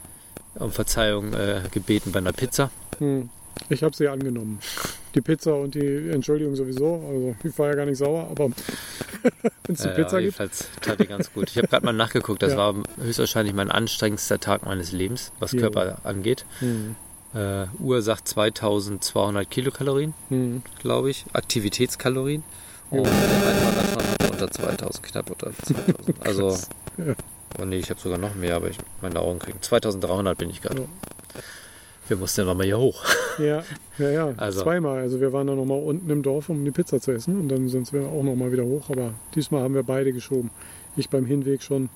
um 0.56 0.70
Verzeihung 0.72 1.32
äh, 1.34 1.62
gebeten 1.70 2.12
bei 2.12 2.18
einer 2.18 2.32
Pizza. 2.32 2.70
Hm. 2.98 3.28
Ich 3.68 3.82
habe 3.82 3.94
sie 3.94 4.08
angenommen. 4.08 4.60
Die 5.14 5.20
Pizza 5.20 5.54
und 5.54 5.74
die 5.74 6.08
Entschuldigung 6.10 6.56
sowieso. 6.56 6.94
Also 7.06 7.36
ich 7.44 7.58
war 7.58 7.68
ja 7.68 7.74
gar 7.74 7.84
nicht 7.86 7.98
sauer, 7.98 8.28
aber 8.30 8.48
wenn 9.64 9.74
es 9.74 9.82
die 9.82 9.88
Äh, 9.88 9.94
Pizza 9.94 10.10
gibt. 10.20 10.22
jedenfalls 10.38 10.68
tat 10.80 10.98
die 11.00 11.06
ganz 11.06 11.32
gut. 11.32 11.50
Ich 11.50 11.58
habe 11.58 11.68
gerade 11.68 11.84
mal 11.84 11.92
nachgeguckt. 11.92 12.42
Das 12.42 12.52
Ja. 12.52 12.58
war 12.58 12.74
höchstwahrscheinlich 13.00 13.54
mein 13.54 13.70
anstrengendster 13.70 14.40
Tag 14.40 14.64
meines 14.64 14.92
Lebens, 14.92 15.32
was 15.38 15.52
Ja. 15.52 15.60
Körper 15.60 15.98
angeht. 16.04 16.46
Hm. 16.60 16.96
Äh, 17.34 17.66
Uhr 17.78 18.00
sagt 18.02 18.26
2200 18.28 19.48
Kilokalorien, 19.50 20.14
Hm. 20.28 20.62
glaube 20.80 21.10
ich. 21.10 21.24
Aktivitätskalorien. 21.32 22.42
Ja. 22.90 22.98
Und 22.98 23.06
der 23.06 23.44
Halbmarathon 23.46 24.02
hat 24.22 24.30
unter 24.32 24.50
2000, 24.50 25.02
knapp 25.02 25.30
unter 25.30 25.52
2000. 25.56 26.14
Also. 26.26 26.58
Ja. 26.98 27.14
Oh 27.60 27.64
nee, 27.64 27.78
ich 27.78 27.90
habe 27.90 28.00
sogar 28.00 28.18
noch 28.18 28.34
mehr, 28.34 28.56
aber 28.56 28.68
ich 28.70 28.78
meine 29.00 29.20
Augen 29.20 29.38
kriegen. 29.38 29.60
2300 29.60 30.36
bin 30.38 30.50
ich 30.50 30.60
gerade. 30.62 30.82
Ja. 30.82 30.88
Wir 32.08 32.16
mussten 32.16 32.40
ja 32.40 32.46
nochmal 32.46 32.66
hier 32.66 32.78
hoch. 32.78 33.04
Ja, 33.38 33.62
ja, 33.98 34.10
ja. 34.10 34.34
Also- 34.36 34.62
Zweimal. 34.62 34.98
Also 35.00 35.20
wir 35.20 35.32
waren 35.32 35.46
dann 35.46 35.56
nochmal 35.56 35.80
unten 35.82 36.10
im 36.10 36.22
Dorf, 36.22 36.48
um 36.48 36.64
die 36.64 36.70
Pizza 36.70 37.00
zu 37.00 37.12
essen 37.12 37.38
und 37.38 37.48
dann 37.48 37.68
sind 37.68 37.92
wir 37.92 38.02
auch 38.06 38.22
nochmal 38.22 38.52
wieder 38.52 38.64
hoch. 38.64 38.90
Aber 38.90 39.14
diesmal 39.34 39.62
haben 39.62 39.74
wir 39.74 39.82
beide 39.84 40.12
geschoben. 40.12 40.50
Ich 40.96 41.08
beim 41.08 41.24
Hinweg 41.26 41.62
schon. 41.62 41.88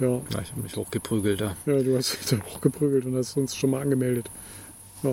Ja, 0.00 0.08
Ja, 0.30 0.40
ich 0.42 0.50
habe 0.52 0.62
mich 0.62 0.74
hochgeprügelt 0.76 1.40
da. 1.42 1.56
ja 1.66 1.82
du 1.82 1.96
hast 1.96 2.18
dich 2.18 2.26
dann 2.30 2.42
hochgeprügelt 2.44 3.04
und 3.04 3.14
hast 3.16 3.36
uns 3.36 3.54
schon 3.54 3.70
mal 3.70 3.82
angemeldet. 3.82 4.30
Ja. 5.02 5.10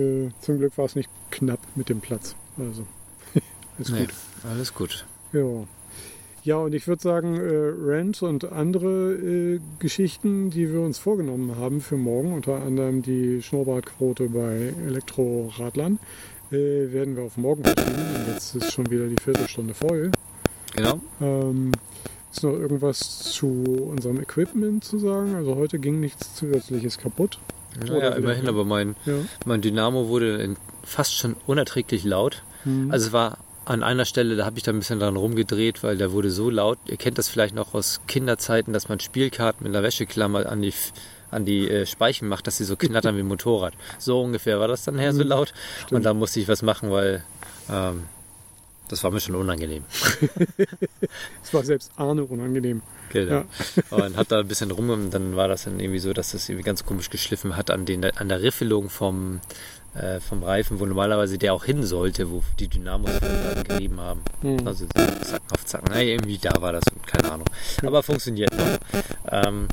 Äh, 0.00 0.30
zum 0.40 0.58
Glück 0.58 0.78
war 0.78 0.84
es 0.86 0.94
nicht 0.94 1.10
knapp 1.30 1.58
mit 1.74 1.88
dem 1.88 2.00
Platz. 2.00 2.36
Also, 2.56 2.86
ist 3.78 3.90
Nee, 3.90 4.00
gut. 4.06 4.14
alles 4.48 4.72
gut. 4.72 5.04
Ja. 5.32 5.64
Ja, 6.44 6.58
und 6.58 6.74
ich 6.74 6.86
würde 6.86 7.02
sagen, 7.02 7.36
äh, 7.36 7.72
Rant 7.74 8.22
und 8.22 8.52
andere 8.52 9.14
äh, 9.14 9.60
Geschichten, 9.78 10.50
die 10.50 10.70
wir 10.70 10.80
uns 10.82 10.98
vorgenommen 10.98 11.56
haben 11.56 11.80
für 11.80 11.96
morgen, 11.96 12.34
unter 12.34 12.60
anderem 12.60 13.00
die 13.00 13.40
Schnurrbartquote 13.40 14.28
bei 14.28 14.74
Elektroradlern, 14.86 15.98
äh, 16.52 16.56
werden 16.92 17.16
wir 17.16 17.22
auf 17.24 17.38
morgen 17.38 17.64
verschieben. 17.64 17.96
Jetzt 18.28 18.54
ist 18.56 18.72
schon 18.72 18.90
wieder 18.90 19.06
die 19.06 19.16
Viertelstunde 19.22 19.72
voll. 19.72 20.10
Genau. 20.76 21.00
Ähm, 21.22 21.72
ist 22.30 22.42
noch 22.42 22.52
irgendwas 22.52 23.20
zu 23.32 23.46
unserem 23.90 24.20
Equipment 24.20 24.84
zu 24.84 24.98
sagen? 24.98 25.34
Also 25.36 25.56
heute 25.56 25.78
ging 25.78 25.98
nichts 26.00 26.34
Zusätzliches 26.34 26.98
kaputt. 26.98 27.38
Naja, 27.80 27.92
Oder 27.94 27.96
wieder- 28.08 28.16
immerhin, 28.18 28.48
aber 28.48 28.64
mein, 28.66 28.96
Ja. 29.06 29.14
mein 29.46 29.62
Dynamo 29.62 30.08
wurde 30.08 30.54
fast 30.82 31.14
schon 31.16 31.36
unerträglich 31.46 32.04
laut. 32.04 32.42
Hm. 32.64 32.90
Also 32.90 33.06
es 33.06 33.12
war 33.14 33.38
an 33.64 33.82
einer 33.82 34.04
Stelle, 34.04 34.36
da 34.36 34.44
habe 34.44 34.58
ich 34.58 34.62
da 34.64 34.72
ein 34.72 34.78
bisschen 34.78 35.00
dran 35.00 35.16
rumgedreht, 35.16 35.82
weil 35.82 35.96
der 35.96 36.12
wurde 36.12 36.30
so 36.30 36.50
laut. 36.50 36.78
Ihr 36.86 36.96
kennt 36.96 37.18
das 37.18 37.28
vielleicht 37.28 37.54
noch 37.54 37.74
aus 37.74 38.00
Kinderzeiten, 38.06 38.72
dass 38.72 38.88
man 38.88 39.00
Spielkarten 39.00 39.64
mit 39.66 39.74
einer 39.74 39.82
Wäscheklammer 39.82 40.46
an 40.46 40.60
die, 40.62 40.72
an 41.30 41.44
die 41.44 41.68
äh, 41.70 41.86
Speichen 41.86 42.28
macht, 42.28 42.46
dass 42.46 42.58
sie 42.58 42.64
so 42.64 42.76
knattern 42.76 43.16
wie 43.16 43.20
ein 43.20 43.26
Motorrad. 43.28 43.74
So 43.98 44.20
ungefähr 44.22 44.60
war 44.60 44.68
das 44.68 44.84
dann 44.84 44.98
her, 44.98 45.12
so 45.14 45.22
Mhm. 45.22 45.28
laut. 45.28 45.54
Stimmt. 45.78 45.92
Und 45.92 46.02
da 46.04 46.14
musste 46.14 46.40
ich 46.40 46.48
was 46.48 46.62
machen, 46.62 46.90
weil 46.90 47.24
ähm, 47.70 48.04
das 48.88 49.02
war 49.02 49.10
mir 49.10 49.20
schon 49.20 49.34
unangenehm. 49.34 49.84
Es 51.42 51.52
war 51.52 51.64
selbst 51.64 51.92
Arne 51.96 52.24
unangenehm. 52.24 52.82
Genau. 53.10 53.44
Und 53.90 54.16
hab 54.16 54.28
da 54.28 54.40
ein 54.40 54.48
bisschen 54.48 54.70
rum 54.70 54.90
und 54.90 55.10
dann 55.10 55.36
war 55.36 55.46
das 55.48 55.64
dann 55.64 55.78
irgendwie 55.78 56.00
so, 56.00 56.12
dass 56.12 56.32
das 56.32 56.48
irgendwie 56.48 56.64
ganz 56.64 56.84
komisch 56.84 57.10
geschliffen 57.10 57.56
hat 57.56 57.70
an, 57.70 57.84
den, 57.84 58.04
an 58.04 58.28
der 58.28 58.42
Riffelung 58.42 58.88
vom, 58.90 59.40
äh, 59.94 60.20
vom 60.20 60.42
Reifen, 60.42 60.80
wo 60.80 60.86
normalerweise 60.86 61.38
der 61.38 61.54
auch 61.54 61.64
hin 61.64 61.82
sollte, 61.84 62.30
wo 62.30 62.42
die 62.58 62.68
Dynamos 62.68 63.10
gerieben 63.66 64.00
haben. 64.00 64.22
Hm. 64.42 64.66
Also 64.66 64.86
so 64.86 65.06
Zacken 65.24 65.50
auf 65.52 65.64
Zacken. 65.64 65.88
Naja, 65.92 66.12
irgendwie 66.12 66.38
da 66.38 66.60
war 66.60 66.72
das, 66.72 66.84
keine 67.06 67.30
Ahnung. 67.32 67.46
Aber 67.84 68.02
funktioniert 68.02 68.52
noch. 68.56 68.78
Ähm, 69.30 69.68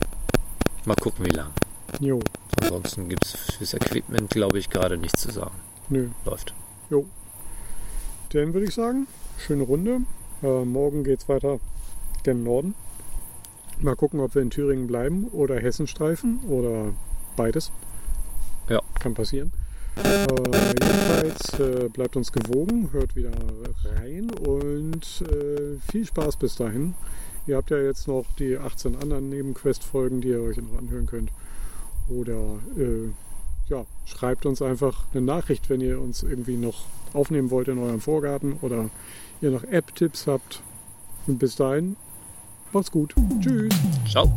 mal 0.85 0.95
gucken, 0.95 1.25
wie 1.25 1.31
lang. 1.35 1.51
Jo, 1.99 2.19
Ansonsten 2.61 3.09
gibt 3.09 3.25
es 3.25 3.31
fürs 3.57 3.73
Equipment, 3.73 4.29
glaube 4.29 4.59
ich, 4.59 4.69
gerade 4.69 4.97
nichts 4.97 5.21
zu 5.21 5.31
sagen. 5.31 5.55
nö. 5.89 6.09
Läuft. 6.25 6.53
Dann 8.33 8.53
würde 8.53 8.65
ich 8.65 8.73
sagen, 8.73 9.07
schöne 9.37 9.63
Runde. 9.63 10.01
Äh, 10.41 10.63
morgen 10.63 11.03
geht 11.03 11.19
es 11.19 11.27
weiter 11.29 11.59
gen 12.23 12.43
Norden. 12.43 12.75
Mal 13.79 13.95
gucken, 13.95 14.21
ob 14.21 14.35
wir 14.35 14.41
in 14.41 14.49
Thüringen 14.49 14.87
bleiben 14.87 15.27
oder 15.27 15.59
Hessen 15.59 15.85
streifen 15.85 16.39
oder 16.47 16.93
beides. 17.35 17.71
Ja. 18.69 18.81
Kann 18.99 19.15
passieren. 19.15 19.51
Äh, 19.97 20.27
jedenfalls 20.79 21.59
äh, 21.59 21.89
bleibt 21.89 22.15
uns 22.15 22.31
gewogen, 22.31 22.89
hört 22.91 23.15
wieder 23.15 23.31
rein 23.97 24.31
und 24.31 25.21
äh, 25.21 25.77
viel 25.91 26.05
Spaß 26.05 26.37
bis 26.37 26.55
dahin. 26.55 26.93
Ihr 27.47 27.57
habt 27.57 27.71
ja 27.71 27.77
jetzt 27.77 28.07
noch 28.07 28.25
die 28.37 28.57
18 28.57 28.95
anderen 28.95 29.29
Nebenquest-Folgen, 29.29 30.21
die 30.21 30.29
ihr 30.29 30.41
euch 30.41 30.57
noch 30.57 30.77
anhören 30.77 31.07
könnt. 31.07 31.31
Oder 32.07 32.59
äh, 32.77 33.09
ja, 33.67 33.85
schreibt 34.05 34.45
uns 34.45 34.61
einfach 34.61 35.05
eine 35.13 35.21
Nachricht, 35.21 35.69
wenn 35.69 35.81
ihr 35.81 35.99
uns 35.99 36.23
irgendwie 36.23 36.57
noch 36.57 36.85
aufnehmen 37.13 37.49
wollt 37.49 37.67
in 37.67 37.79
eurem 37.79 38.01
Vorgarten 38.01 38.53
oder 38.61 38.89
ihr 39.41 39.51
noch 39.51 39.63
App-Tipps 39.63 40.27
habt. 40.27 40.61
Und 41.27 41.39
bis 41.39 41.55
dahin, 41.55 41.95
macht's 42.73 42.91
gut. 42.91 43.15
Tschüss. 43.41 43.73
Ciao. 44.09 44.31